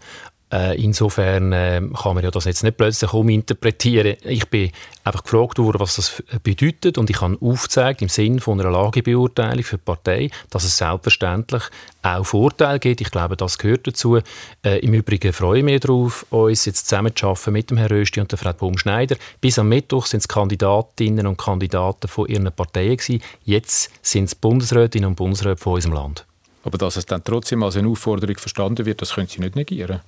Äh, 0.55 0.81
insofern 0.81 1.53
äh, 1.53 1.83
kann 2.01 2.15
man 2.15 2.23
ja 2.23 2.31
das 2.31 2.45
jetzt 2.45 2.63
nicht 2.63 2.77
plötzlich 2.77 3.13
uminterpretieren. 3.13 4.17
Ich 4.23 4.49
bin 4.49 4.71
einfach 5.03 5.25
gefragt 5.25 5.59
worden, 5.59 5.81
was 5.81 5.97
das 5.97 6.23
bedeutet 6.45 6.97
und 6.97 7.11
ich 7.11 7.21
habe 7.21 7.37
aufgezeigt 7.41 8.03
im 8.03 8.09
Sinne 8.09 8.41
von 8.41 8.61
einer 8.61 8.71
Lagebeurteilung 8.71 9.65
für 9.65 9.79
die 9.79 9.83
Partei, 9.85 10.31
dass 10.51 10.63
es 10.63 10.77
selbstverständlich 10.77 11.65
auch 12.03 12.25
Vorteile 12.25 12.79
gibt. 12.79 13.01
Ich 13.01 13.11
glaube, 13.11 13.37
das 13.37 13.59
gehört 13.59 13.89
dazu. 13.89 14.21
Äh, 14.63 14.79
Im 14.79 14.95
Übrigen 14.95 15.33
freue 15.33 15.59
ich 15.59 15.65
mich 15.65 15.81
darauf, 15.81 16.25
uns 16.31 16.67
jetzt 16.67 16.87
zusammen 16.89 17.17
zu 17.17 17.27
arbeiten 17.27 17.53
mit 17.53 17.71
dem 17.71 17.79
Herrn 17.79 17.91
Rösti 17.91 18.21
und 18.21 18.31
der 18.31 18.39
Frau 18.39 18.53
Baumschneider. 18.53 19.17
Bis 19.41 19.59
am 19.59 19.69
Mittwoch 19.69 20.07
sind 20.07 20.21
es 20.21 20.29
Kandidatinnen 20.29 21.27
und 21.27 21.37
Kandidaten 21.37 22.07
von 22.07 22.29
ihren 22.29 22.53
Parteien 22.53 22.97
gewesen. 22.97 23.21
Jetzt 23.45 23.91
sind 24.03 24.27
es 24.27 24.37
Bundesrätinnen 24.37 25.09
und 25.09 25.17
Bundesräte 25.17 25.61
von 25.61 25.75
unserem 25.75 25.95
Land. 25.95 26.27
Aber 26.63 26.79
dass 26.79 26.97
es 26.97 27.07
dann 27.07 27.25
trotzdem 27.25 27.65
als 27.65 27.77
eine 27.77 27.89
Aufforderung 27.89 28.37
verstanden 28.37 28.87
wird, 28.87 29.03
das 29.03 29.15
können 29.15 29.27
Sie 29.27 29.41
nicht 29.41 29.57
negieren. 29.57 30.01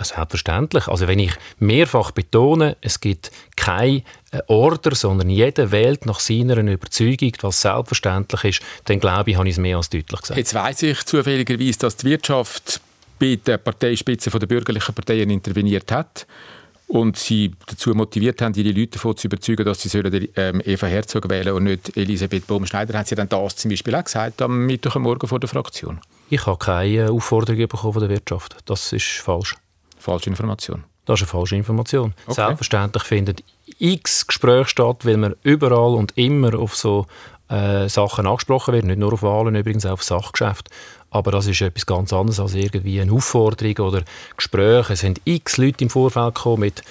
Selbstverständlich. 0.00 0.86
Also 0.86 1.08
wenn 1.08 1.18
ich 1.18 1.32
mehrfach 1.58 2.12
betone, 2.12 2.76
es 2.80 3.00
gibt 3.00 3.32
kein 3.56 4.02
Order, 4.46 4.94
sondern 4.94 5.28
jeder 5.28 5.72
wählt 5.72 6.06
nach 6.06 6.20
seiner 6.20 6.56
Überzeugung, 6.58 7.32
was 7.40 7.62
selbstverständlich 7.62 8.44
ist, 8.44 8.62
dann 8.84 9.00
glaube 9.00 9.30
ich, 9.30 9.36
habe 9.36 9.48
ich 9.48 9.54
es 9.54 9.58
mehr 9.58 9.76
als 9.76 9.90
deutlich 9.90 10.20
gesagt. 10.20 10.38
Jetzt 10.38 10.54
weiß 10.54 10.82
ich 10.82 11.04
zufälligerweise, 11.04 11.78
dass 11.80 11.96
die 11.96 12.06
Wirtschaft 12.06 12.80
bei 13.18 13.38
der 13.44 13.58
Parteispitze 13.58 14.30
der 14.30 14.46
bürgerlichen 14.46 14.94
Parteien 14.94 15.30
interveniert 15.30 15.90
hat 15.90 16.26
und 16.86 17.16
sie 17.16 17.52
dazu 17.66 17.90
motiviert 17.90 18.40
haben, 18.40 18.54
ihre 18.54 18.70
Leute 18.70 18.92
davon 18.92 19.16
zu 19.16 19.26
überzeugen, 19.26 19.64
dass 19.64 19.82
sie 19.82 19.88
sollen, 19.88 20.28
ähm, 20.36 20.62
Eva 20.64 20.86
Herzog 20.86 21.28
wählen 21.28 21.54
und 21.54 21.64
nicht 21.64 21.96
Elisabeth 21.96 22.46
Baumschneider, 22.46 22.96
haben 22.96 23.06
sie 23.06 23.14
dann 23.14 23.28
das 23.28 23.56
zum 23.56 23.70
Beispiel 23.70 23.94
auch 23.94 24.04
gesagt 24.04 24.40
am 24.42 24.66
Mittwochmorgen 24.66 25.28
vor 25.28 25.40
der 25.40 25.48
Fraktion. 25.48 26.00
Ich 26.30 26.46
habe 26.46 26.58
keine 26.58 27.10
Aufforderung 27.10 27.68
bekommen 27.68 27.92
von 27.92 28.00
der 28.00 28.10
Wirtschaft. 28.10 28.56
Das 28.64 28.92
ist 28.92 29.04
falsch. 29.04 29.56
Falsche 30.08 30.30
Information. 30.30 30.84
Das 31.04 31.20
ist 31.20 31.24
eine 31.24 31.28
falsche 31.28 31.56
Information. 31.56 32.14
Okay. 32.24 32.34
Selbstverständlich 32.34 33.02
finden 33.02 33.36
x 33.78 34.26
Gespräche 34.26 34.68
statt, 34.68 35.04
weil 35.04 35.18
man 35.18 35.34
überall 35.42 35.94
und 35.94 36.16
immer 36.16 36.58
auf 36.58 36.76
so 36.76 37.06
äh, 37.50 37.88
Sachen 37.88 38.26
angesprochen 38.26 38.74
wird, 38.74 38.84
nicht 38.86 38.98
nur 38.98 39.12
auf 39.12 39.22
Wahlen, 39.22 39.54
übrigens 39.54 39.84
auch 39.86 39.92
auf 39.92 40.02
Sachgeschäfte. 40.02 40.70
Aber 41.10 41.30
das 41.30 41.46
ist 41.46 41.60
etwas 41.60 41.86
ganz 41.86 42.12
anderes 42.12 42.40
als 42.40 42.54
irgendwie 42.54 43.00
eine 43.00 43.12
Aufforderung 43.12 43.86
oder 43.86 44.02
Gespräche. 44.36 44.92
Es 44.92 45.00
sind 45.00 45.20
x 45.24 45.56
Leute 45.56 45.84
im 45.84 45.90
Vorfeld 45.90 46.34
gekommen 46.34 46.60
mit, 46.60 46.82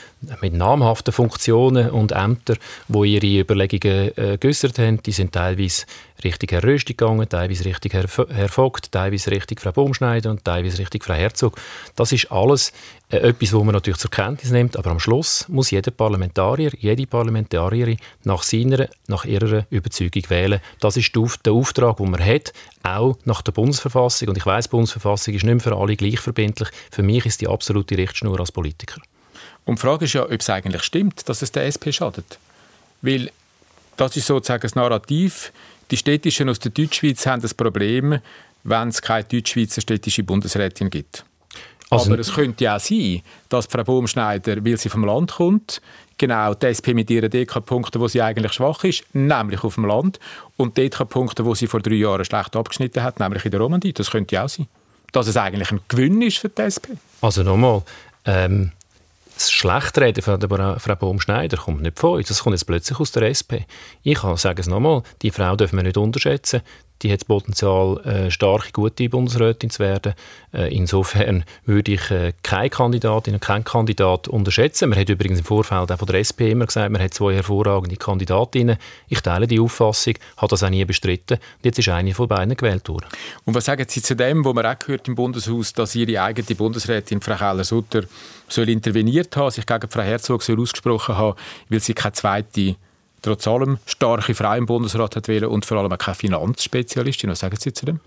mit 0.42 0.54
namhaften 0.54 1.14
Funktionen 1.14 1.90
und 1.90 2.12
Ämtern, 2.12 2.58
die 2.88 3.16
ihre 3.16 3.42
Überlegungen 3.42 4.18
äh, 4.18 4.38
geäußert 4.40 4.80
haben. 4.80 5.02
Die 5.04 5.12
sind 5.12 5.32
teilweise 5.32 5.86
Richtung 6.24 6.50
Herr 6.50 6.64
Rösti 6.64 6.94
gegangen, 6.94 7.30
teilweise 7.30 7.66
Richtung 7.66 7.92
Herr, 7.92 8.06
Herr 8.30 8.50
Vogt, 8.50 8.92
teilweise 8.92 9.30
Richtung 9.30 9.60
Frau 9.60 9.72
Baumschneider 9.72 10.32
und 10.32 10.44
teilweise 10.44 10.80
Richtung 10.80 11.02
Frau 11.04 11.14
Herzog. 11.14 11.60
Das 11.96 12.12
ist 12.12 12.32
alles 12.32 12.74
äh, 13.10 13.18
etwas, 13.18 13.54
was 13.54 13.64
man 13.64 13.74
natürlich 13.74 14.00
zur 14.00 14.10
Kenntnis 14.10 14.52
nimmt, 14.52 14.78
aber 14.78 14.90
am 14.90 15.00
Schluss 15.00 15.46
muss 15.48 15.70
jeder 15.70 15.92
Parlamentarier, 15.92 16.72
jede 16.80 17.06
Parlamentarierin 17.06 17.98
nach 18.24 18.42
seiner, 18.42 18.88
nach 19.08 19.26
ihrer 19.26 19.68
Überzeugung 19.70 20.24
wählen. 20.30 20.60
Das 20.80 20.98
ist 20.98 21.12
der 21.16 21.54
Auftrag, 21.54 21.98
den 21.98 22.10
man 22.10 22.26
hat, 22.26 22.54
auch 22.82 23.18
nach 23.26 23.44
der 23.44 23.52
Bundesverfassung. 23.52 24.30
Und 24.30 24.38
ich 24.38 24.46
weiß, 24.46 24.66
die 24.66 24.72
Bundesverfassung 24.72 25.36
ist 25.36 25.44
nicht 25.44 25.54
mehr 25.54 25.60
für 25.60 25.78
alle 25.78 25.96
gleich 25.96 26.20
verbindlich. 26.20 26.70
Für 26.90 27.04
mich 27.04 27.26
ist 27.26 27.42
die 27.42 27.48
absolute 27.48 27.98
Richtschnur 27.98 28.40
als 28.40 28.52
Politiker. 28.52 29.00
Und 29.68 29.80
die 29.80 29.82
Frage 29.82 30.06
ist 30.06 30.14
ja, 30.14 30.24
ob 30.24 30.32
es 30.32 30.50
eigentlich 30.50 30.82
stimmt, 30.84 31.28
dass 31.28 31.42
es 31.42 31.52
der 31.52 31.66
SP 31.68 31.92
schadet. 31.92 32.40
Weil 33.02 33.30
das 33.98 34.16
ist 34.16 34.26
sozusagen 34.26 34.62
das 34.62 34.76
Narrativ, 34.76 35.52
die 35.92 35.98
Städtischen 35.98 36.50
aus 36.50 36.60
der 36.60 36.72
Deutschschweiz 36.72 37.26
haben 37.26 37.42
das 37.42 37.54
Problem, 37.54 38.20
wenn 38.64 38.88
es 38.88 39.02
keine 39.02 39.26
Deutschschweizer 39.26 39.82
städtische 39.82 40.24
Bundesrätin 40.24 40.90
gibt. 40.90 41.26
Also, 41.90 42.12
Aber 42.12 42.20
es 42.20 42.34
könnte 42.34 42.64
ja 42.64 42.78
auch 42.78 42.80
sein, 42.80 43.22
dass 43.50 43.66
Frau 43.66 43.84
Baumschneider, 43.84 44.64
weil 44.64 44.78
sie 44.78 44.88
vom 44.88 45.04
Land 45.04 45.34
kommt, 45.34 45.82
genau 46.18 46.54
die 46.54 46.68
SP 46.72 46.94
mit 46.94 47.10
ihren 47.10 47.30
DK-Punkten, 47.30 48.00
wo 48.00 48.08
sie 48.08 48.22
eigentlich 48.22 48.54
schwach 48.54 48.86
ist, 48.86 49.04
nämlich 49.14 49.66
auf 49.66 49.76
dem 49.76 49.86
Land, 49.86 50.18
und 50.56 50.78
DK-Punkte, 50.78 51.44
wo 51.44 51.56
sie 51.56 51.68
vor 51.68 51.82
drei 51.82 51.96
Jahren 51.96 52.24
schlecht 52.24 52.56
abgeschnitten 52.56 53.04
hat, 53.04 53.20
nämlich 53.20 53.44
in 53.44 53.52
der 53.52 53.60
Romandie. 53.60 53.92
Das 53.92 54.12
könnte 54.12 54.36
ja 54.36 54.46
auch 54.46 54.50
sein. 54.50 54.68
Dass 55.12 55.28
es 55.28 55.36
eigentlich 55.36 55.72
ein 55.72 55.82
Gewinn 55.90 56.22
ist 56.22 56.38
für 56.38 56.50
die 56.50 56.62
SP. 56.64 56.96
Also 57.22 57.44
nochmal, 57.44 57.84
ähm, 58.26 58.72
das 59.38 59.52
Schlechtreden 59.52 60.24
von 60.24 60.40
der 60.40 60.80
Frau 60.80 60.96
Baumschneider 60.96 61.58
kommt 61.58 61.82
nicht 61.82 62.04
uns, 62.04 62.28
das 62.28 62.44
kommt 62.44 62.56
jetzt 62.56 62.66
plötzlich 62.66 63.00
aus 63.00 63.12
der 63.12 63.24
SP. 63.30 63.66
Ich 64.04 64.20
sage 64.20 64.62
es 64.62 64.68
nochmal, 64.68 65.04
die 65.22 65.32
Frau 65.32 65.56
dürfen 65.56 65.78
wir 65.78 65.84
nicht 65.84 65.98
unterschätzen 65.98 66.62
die 67.02 67.12
hat 67.12 67.22
das 67.22 67.26
Potenzial, 67.26 67.98
äh, 68.06 68.32
starke, 68.32 68.72
gute 68.72 69.10
Bundesrätin 69.10 69.70
zu 69.70 69.80
werden. 69.80 70.14
Äh, 70.54 70.76
insofern 70.76 71.44
würde 71.66 71.94
ich 71.94 72.12
äh, 72.12 72.34
keine 72.44 72.70
Kandidatin 72.70 73.36
und 73.36 73.40
keinen 73.40 73.64
Kandidat 73.64 74.28
unterschätzen. 74.28 74.90
Man 74.90 75.00
hat 75.00 75.10
übrigens 75.10 75.40
im 75.40 75.46
Vorfeld 75.46 75.92
auch 75.92 75.98
von 75.98 76.08
der 76.08 76.20
SP 76.22 76.52
immer 76.52 76.66
gesagt, 76.66 76.92
man 76.92 77.02
hat 77.02 77.14
zwei 77.14 77.36
hervorragende 77.36 77.98
Kandidatinnen. 77.98 78.78
Ich 79.08 79.22
teile 79.22 79.48
die 79.48 79.60
Auffassung, 79.60 80.16
habe 80.38 80.50
das 80.50 80.64
auch 80.64 80.70
nie 80.70 80.86
bestritten. 80.86 81.38
Und 81.38 81.66
jetzt 81.66 81.80
ist 81.80 81.90
eine 81.90 82.14
von 82.14 82.28
beiden 82.28 82.56
gewählt 82.56 82.88
worden. 82.90 83.06
Und 83.46 83.54
was 83.54 83.66
sagen 83.66 83.86
Sie 83.88 84.02
zu 84.02 84.16
dem, 84.16 84.44
wo 84.44 84.54
man 84.54 84.66
auch 84.66 84.80
gehört 84.80 85.08
im 85.08 85.16
Bundeshaus, 85.16 85.74
dass 85.74 85.96
Ihre 85.96 86.22
eigene 86.22 86.56
Bundesrätin 86.56 87.22
Frau 87.22 87.36
Keller-Sutter 87.36 88.04
soll 88.48 88.70
interveniert 88.70 89.36
haben, 89.36 89.52
sich 89.52 89.66
gegen 89.66 89.90
Frau 89.90 90.02
Herzog 90.02 90.42
soll 90.42 90.60
ausgesprochen 90.60 91.18
haben, 91.18 91.38
weil 91.70 91.80
sie 91.80 91.94
keine 91.94 92.14
zweite 92.14 92.76
trotz 93.22 93.48
allem 93.48 93.78
starke 93.86 94.34
Frau 94.34 94.54
im 94.56 94.66
Bundesrat 94.66 95.16
hat 95.16 95.28
wählen 95.28 95.50
und 95.50 95.66
vor 95.66 95.78
allem 95.78 95.92
auch 95.92 95.98
keine 95.98 96.16
Finanzspezialistin. 96.16 97.30
Was 97.30 97.40
sagen 97.40 97.58
Sie 97.60 97.74
zu 97.74 97.86
dem? 97.86 98.00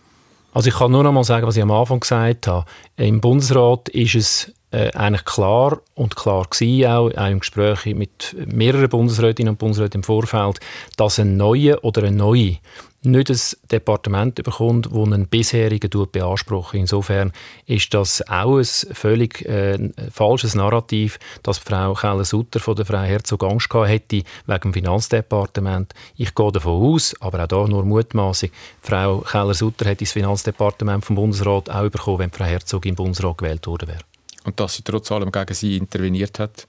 Also 0.53 0.69
ich 0.69 0.75
kann 0.75 0.91
nur 0.91 1.05
noch 1.05 1.13
mal 1.13 1.25
sagen, 1.25 1.47
was 1.47 1.57
ich 1.57 1.63
am 1.63 1.71
Anfang 1.71 2.01
gesagt 2.01 2.47
habe. 2.47 2.67
Im 2.97 3.21
Bundesrat 3.21 3.89
ist 3.91 4.15
es 4.15 4.53
äh, 4.73 4.91
eigentlich 4.93 5.25
klar 5.25 5.81
und 5.95 6.17
klar 6.17 6.47
gewesen, 6.51 6.91
auch, 6.91 7.11
auch 7.11 7.31
im 7.31 7.41
Gespräch 7.41 7.87
mit 7.95 8.37
mehreren 8.47 8.89
Bundesrätinnen 8.89 9.53
und 9.53 9.59
Bundesräten 9.59 10.01
im 10.01 10.05
Vorfeld, 10.05 10.59
dass 10.97 11.19
ein 11.19 11.37
neuer 11.37 11.83
oder 11.83 12.03
eine 12.03 12.17
neue 12.17 12.57
nicht 13.03 13.31
ein 13.31 13.41
Departement 13.71 14.35
bekommt, 14.35 14.87
das 14.87 14.93
einen 14.95 15.27
bisherigen 15.27 15.91
beansprucht. 16.13 16.75
Insofern 16.75 17.33
ist 17.67 17.95
das 17.95 18.27
auch 18.29 18.59
ein 18.59 18.65
völlig 18.65 19.45
äh, 19.47 19.91
falsches 20.11 20.55
Narrativ, 20.55 21.19
dass 21.43 21.59
Frau 21.59 21.95
Keller-Sutter 21.95 22.61
von 22.61 22.77
der 22.77 22.85
Frau 22.85 23.01
Herzog 23.01 23.43
Angst 23.45 23.71
gehabt 23.71 23.89
hätte 23.89 24.23
wegen 24.47 24.61
dem 24.61 24.75
Finanzdepartement. 24.75 25.95
Ich 26.17 26.35
gehe 26.35 26.53
davon 26.53 26.95
aus, 26.95 27.15
aber 27.21 27.45
auch 27.45 27.49
da 27.49 27.67
nur 27.67 27.85
mutmaßig, 27.85 28.53
Frau 28.83 29.21
Keller-Sutter 29.21 29.87
hätte 29.87 30.05
das 30.05 30.13
Finanzdepartement 30.13 31.05
vom 31.05 31.17
Bundesrat 31.17 31.71
auch 31.71 31.89
bekommen, 31.89 32.19
wenn 32.19 32.31
Frau 32.31 32.45
Herzog 32.45 32.85
im 32.85 32.95
Bundesrat 32.95 33.39
gewählt 33.39 33.67
worden 33.67 33.89
wäre. 33.89 34.01
Und 34.45 34.61
dass 34.61 34.75
sie 34.75 34.83
trotz 34.83 35.11
allem 35.11 35.33
gegen 35.33 35.55
sie 35.55 35.77
interveniert 35.77 36.39
hat? 36.39 36.67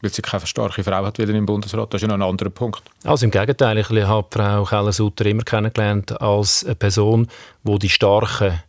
Weil 0.00 0.10
sie 0.10 0.22
keine 0.22 0.46
starke 0.46 0.84
Frau 0.84 1.04
hat 1.04 1.18
im 1.18 1.46
Bundesrat. 1.46 1.92
Das 1.92 2.02
ist 2.02 2.08
ja 2.08 2.16
noch 2.16 2.24
ein 2.24 2.30
anderer 2.30 2.50
Punkt. 2.50 2.82
Also 3.04 3.24
im 3.24 3.30
Gegenteil, 3.30 3.78
ich 3.78 3.88
habe 3.88 4.26
Frau 4.30 4.64
Keller-Sutter 4.64 5.26
immer 5.26 5.42
kennengelernt 5.42 6.20
als 6.20 6.64
eine 6.64 6.74
Person, 6.74 7.28
die 7.62 7.78
die 7.78 7.88
Starken 7.88 8.60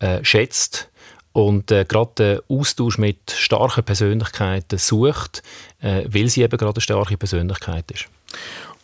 äh, 0.00 0.24
schätzt 0.24 0.88
und 1.32 1.70
äh, 1.70 1.84
gerade 1.84 2.10
den 2.18 2.58
Austausch 2.58 2.98
mit 2.98 3.30
starken 3.30 3.84
Persönlichkeiten 3.84 4.78
sucht, 4.78 5.42
äh, 5.80 6.04
weil 6.08 6.28
sie 6.28 6.42
eben 6.42 6.56
gerade 6.56 6.76
eine 6.76 6.80
starke 6.80 7.16
Persönlichkeit 7.16 7.90
ist. 7.90 8.06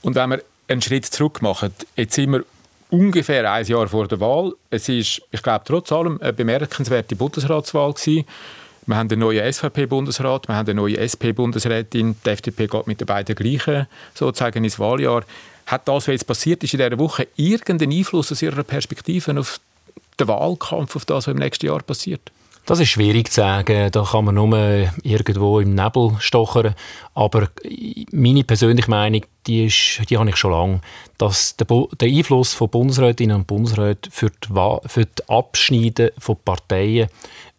Und 0.02 0.14
wenn 0.14 0.30
wir 0.30 0.42
einen 0.68 0.82
Schritt 0.82 1.06
zurück 1.06 1.42
machen, 1.42 1.74
jetzt 1.96 2.14
sind 2.14 2.32
wir 2.32 2.44
ungefähr 2.90 3.50
ein 3.50 3.66
Jahr 3.66 3.88
vor 3.88 4.08
der 4.08 4.20
Wahl. 4.20 4.54
Es 4.70 4.88
ist, 4.88 5.22
ich 5.30 5.42
glaube, 5.42 5.64
trotz 5.66 5.92
allem 5.92 6.20
eine 6.20 6.32
bemerkenswerte 6.32 7.16
Bundesratswahl 7.16 7.92
gewesen. 7.92 8.24
Wir 8.88 8.96
haben 8.96 9.10
einen 9.10 9.20
neuen 9.20 9.52
SVP-Bundesrat, 9.52 10.48
wir 10.48 10.56
haben 10.56 10.66
eine 10.66 10.80
neue 10.80 10.96
SP-Bundesrätin, 10.96 12.16
die 12.24 12.30
FDP 12.30 12.68
geht 12.68 12.86
mit 12.86 12.98
den 12.98 13.06
beiden 13.06 13.36
gleichen 13.36 13.86
sozusagen 14.14 14.64
ins 14.64 14.78
Wahljahr. 14.78 15.24
Hat 15.66 15.86
das, 15.86 15.94
was 15.94 16.06
jetzt 16.06 16.26
passiert 16.26 16.64
ist 16.64 16.72
in 16.72 16.78
dieser 16.78 16.98
Woche, 16.98 17.28
irgendeinen 17.36 17.92
Einfluss 17.92 18.32
aus 18.32 18.40
Ihrer 18.40 18.62
Perspektive 18.62 19.38
auf 19.38 19.60
den 20.18 20.26
Wahlkampf, 20.26 20.96
auf 20.96 21.04
das, 21.04 21.26
was 21.26 21.34
im 21.34 21.36
nächsten 21.36 21.66
Jahr 21.66 21.82
passiert? 21.82 22.32
Das 22.64 22.80
ist 22.80 22.88
schwierig 22.88 23.28
zu 23.28 23.42
sagen. 23.42 23.90
Da 23.90 24.04
kann 24.04 24.24
man 24.24 24.36
nur 24.36 24.56
irgendwo 25.02 25.60
im 25.60 25.74
Nebel 25.74 26.16
stochern. 26.18 26.74
Aber 27.14 27.48
meine 28.10 28.44
persönliche 28.44 28.90
Meinung, 28.90 29.22
die, 29.46 29.66
ist, 29.66 30.00
die 30.08 30.16
habe 30.16 30.30
ich 30.30 30.36
schon 30.36 30.52
lange, 30.52 30.80
dass 31.18 31.56
der, 31.58 31.66
der 32.00 32.08
Einfluss 32.08 32.54
von 32.54 32.70
Bundesrätinnen 32.70 33.36
und 33.36 33.46
Bundesräten 33.46 34.10
für 34.10 34.30
die, 34.30 34.88
für 34.88 35.04
die 35.04 35.28
Abschneiden 35.28 36.10
von 36.18 36.36
Parteien 36.42 37.08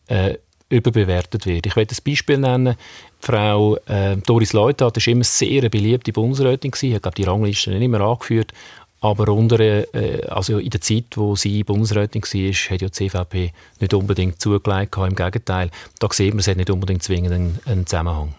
äh, 0.08 0.36
überbewertet 0.69 1.45
wird. 1.45 1.65
Ich 1.65 1.75
werde 1.75 1.95
ein 1.95 2.03
Beispiel 2.05 2.38
nennen. 2.38 2.75
Frau 3.19 3.77
äh, 3.88 4.17
Doris 4.17 4.53
Leuthard 4.53 4.95
war 4.95 5.08
immer 5.08 5.23
sehr 5.23 5.60
eine 5.60 5.69
beliebte 5.69 6.13
Bundesrätin. 6.13 6.71
Ich 6.82 6.93
habe 6.93 7.12
die 7.12 7.23
Rangliste 7.23 7.71
nicht 7.71 7.89
mehr 7.89 8.01
angeführt. 8.01 8.53
Aber 9.01 9.29
unter, 9.29 9.60
äh, 9.60 10.21
also 10.27 10.60
in 10.60 10.69
der 10.69 10.82
Zeit, 10.82 11.05
wo 11.15 11.36
sie 11.36 11.63
Bundesrätin 11.63 12.21
war, 12.21 12.29
hat 12.29 12.82
ja 12.82 12.88
die 12.88 12.91
CVP 12.91 13.51
nicht 13.79 13.93
unbedingt 13.93 14.41
zugelegt. 14.41 14.97
Im 14.97 15.15
Gegenteil, 15.15 15.71
da 15.99 16.08
sieht 16.12 16.34
man, 16.34 16.39
es 16.39 16.47
hat 16.47 16.58
nicht 16.58 16.69
unbedingt 16.69 17.03
zwingend 17.03 17.34
einen, 17.34 17.60
einen 17.65 17.86
Zusammenhang. 17.86 18.36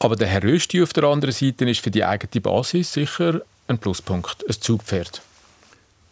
Aber 0.00 0.16
der 0.16 0.28
Herr 0.28 0.42
Rösti 0.42 0.82
auf 0.82 0.92
der 0.92 1.04
anderen 1.04 1.32
Seite 1.32 1.68
ist 1.68 1.80
für 1.80 1.90
die 1.90 2.04
eigene 2.04 2.40
Basis 2.40 2.92
sicher 2.92 3.42
ein 3.68 3.78
Pluspunkt, 3.78 4.44
ein 4.48 4.60
Zugpferd. 4.60 5.22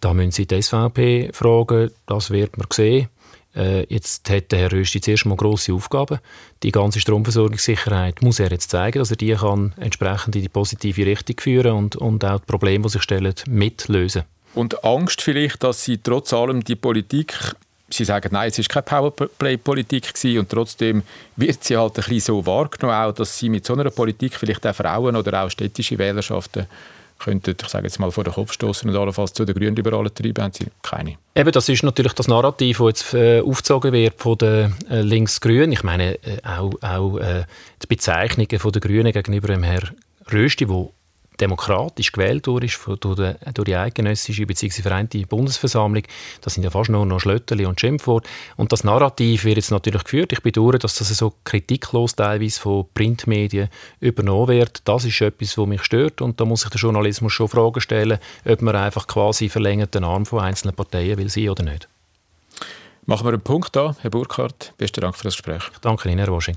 Da 0.00 0.14
müssen 0.14 0.30
Sie 0.30 0.46
die 0.46 0.62
SVP 0.62 1.30
fragen, 1.32 1.90
das 2.06 2.30
wird 2.30 2.56
man 2.56 2.68
sehen. 2.72 3.08
Äh, 3.56 3.86
jetzt 3.92 4.28
hat 4.30 4.52
der 4.52 4.58
Herr 4.60 4.72
Rösti 4.72 5.00
zuerst 5.00 5.26
mal 5.26 5.36
grosse 5.36 5.72
Aufgaben. 5.72 6.18
Die 6.62 6.70
ganze 6.72 7.00
Stromversorgungssicherheit 7.00 8.22
muss 8.22 8.40
er 8.40 8.50
jetzt 8.50 8.70
zeigen, 8.70 8.98
dass 8.98 9.10
er 9.10 9.16
die 9.16 9.34
kann 9.34 9.74
entsprechend 9.78 10.36
in 10.36 10.42
die 10.42 10.48
positive 10.48 11.06
Richtung 11.06 11.36
führen 11.40 11.72
und, 11.72 11.96
und 11.96 12.24
auch 12.24 12.40
die 12.40 12.46
Probleme, 12.46 12.84
die 12.84 12.90
sich 12.90 13.02
stellen, 13.02 13.34
mitlösen. 13.48 14.24
Und 14.54 14.84
Angst 14.84 15.22
vielleicht, 15.22 15.62
dass 15.62 15.84
sie 15.84 15.98
trotz 15.98 16.32
allem 16.32 16.64
die 16.64 16.76
Politik 16.76 17.54
Sie 17.90 18.04
sagen, 18.04 18.28
nein, 18.32 18.48
es 18.48 18.58
ist 18.58 18.68
keine 18.68 18.82
Powerplay-Politik 18.82 20.12
und 20.38 20.50
trotzdem 20.50 21.02
wird 21.36 21.64
sie 21.64 21.74
halt 21.74 21.96
ein 21.96 22.04
bisschen 22.04 22.20
so 22.20 22.44
wahrgenommen, 22.44 22.94
auch, 22.94 23.12
dass 23.12 23.38
sie 23.38 23.48
mit 23.48 23.64
so 23.64 23.72
einer 23.72 23.90
Politik 23.90 24.34
vielleicht 24.34 24.66
auch 24.66 24.74
Frauen 24.74 25.16
oder 25.16 25.42
auch 25.42 25.50
städtische 25.50 25.96
Wählerschaften 25.96 26.66
könnten, 27.18 27.56
ich 27.60 27.68
sage 27.68 27.86
jetzt 27.86 27.98
mal, 27.98 28.10
vor 28.10 28.24
den 28.24 28.32
Kopf 28.32 28.52
stoßen 28.52 28.88
und 28.88 28.96
allenfalls 28.96 29.32
zu 29.32 29.44
den 29.44 29.54
Grünliberalen 29.54 30.12
treiben, 30.14 30.44
haben 30.44 30.52
sie 30.52 30.66
keine. 30.82 31.16
Eben, 31.34 31.52
das 31.52 31.68
ist 31.68 31.82
natürlich 31.82 32.12
das 32.12 32.28
Narrativ, 32.28 32.78
das 32.78 32.86
jetzt 32.88 33.14
äh, 33.14 33.40
aufgezogen 33.40 33.92
wird 33.92 34.20
von 34.20 34.38
den 34.38 34.74
äh, 34.90 35.02
Links-Grünen. 35.02 35.72
Ich 35.72 35.82
meine, 35.82 36.14
äh, 36.24 36.38
auch, 36.44 36.72
auch 36.82 37.18
äh, 37.18 37.44
die 37.82 37.86
Bezeichnungen 37.86 38.48
den 38.48 38.80
Grünen 38.80 39.12
gegenüber 39.12 39.48
dem 39.48 39.62
Herrn 39.62 39.96
Rösti, 40.32 40.66
der 40.66 40.88
demokratisch 41.40 42.12
gewählt 42.12 42.46
wurde 42.46 42.66
durch, 42.66 43.16
die, 43.16 43.52
durch 43.54 43.66
die 43.66 43.76
eidgenössische 43.76 44.46
bzw. 44.46 44.82
vereinte 44.82 45.18
Bundesversammlung. 45.26 46.02
Das 46.40 46.54
sind 46.54 46.64
ja 46.64 46.70
fast 46.70 46.90
nur 46.90 47.06
noch 47.06 47.20
Schlötterli 47.20 47.66
und 47.66 47.80
Schimpfwort. 47.80 48.26
Und 48.56 48.72
das 48.72 48.84
Narrativ 48.84 49.44
wird 49.44 49.56
jetzt 49.56 49.70
natürlich 49.70 50.04
geführt. 50.04 50.32
Ich 50.32 50.42
bedauere, 50.42 50.78
dass 50.78 50.96
das 50.96 51.08
so 51.08 51.34
kritiklos 51.44 52.14
teilweise 52.14 52.60
von 52.60 52.86
Printmedien 52.94 53.68
übernommen 54.00 54.48
wird. 54.48 54.82
Das 54.84 55.04
ist 55.04 55.20
etwas, 55.20 55.56
was 55.56 55.66
mich 55.66 55.82
stört 55.82 56.20
und 56.20 56.40
da 56.40 56.44
muss 56.44 56.62
sich 56.62 56.70
der 56.70 56.80
Journalismus 56.80 57.32
schon 57.32 57.48
Fragen 57.48 57.80
stellen, 57.80 58.18
ob 58.44 58.62
man 58.62 58.76
einfach 58.76 59.06
quasi 59.06 59.48
verlängerten 59.48 60.04
Arm 60.04 60.26
von 60.26 60.40
einzelnen 60.40 60.74
Parteien 60.74 61.18
will 61.18 61.30
sein 61.30 61.48
oder 61.48 61.62
nicht. 61.62 61.88
Machen 63.06 63.26
wir 63.26 63.32
einen 63.32 63.40
Punkt 63.40 63.74
da, 63.74 63.96
Herr 64.00 64.10
Burkhardt. 64.10 64.74
Besten 64.76 65.00
Dank 65.00 65.16
für 65.16 65.24
das 65.24 65.34
Gespräch. 65.34 65.62
Danke 65.80 66.10
Ihnen, 66.10 66.18
Herr 66.18 66.32
Wasching. 66.32 66.56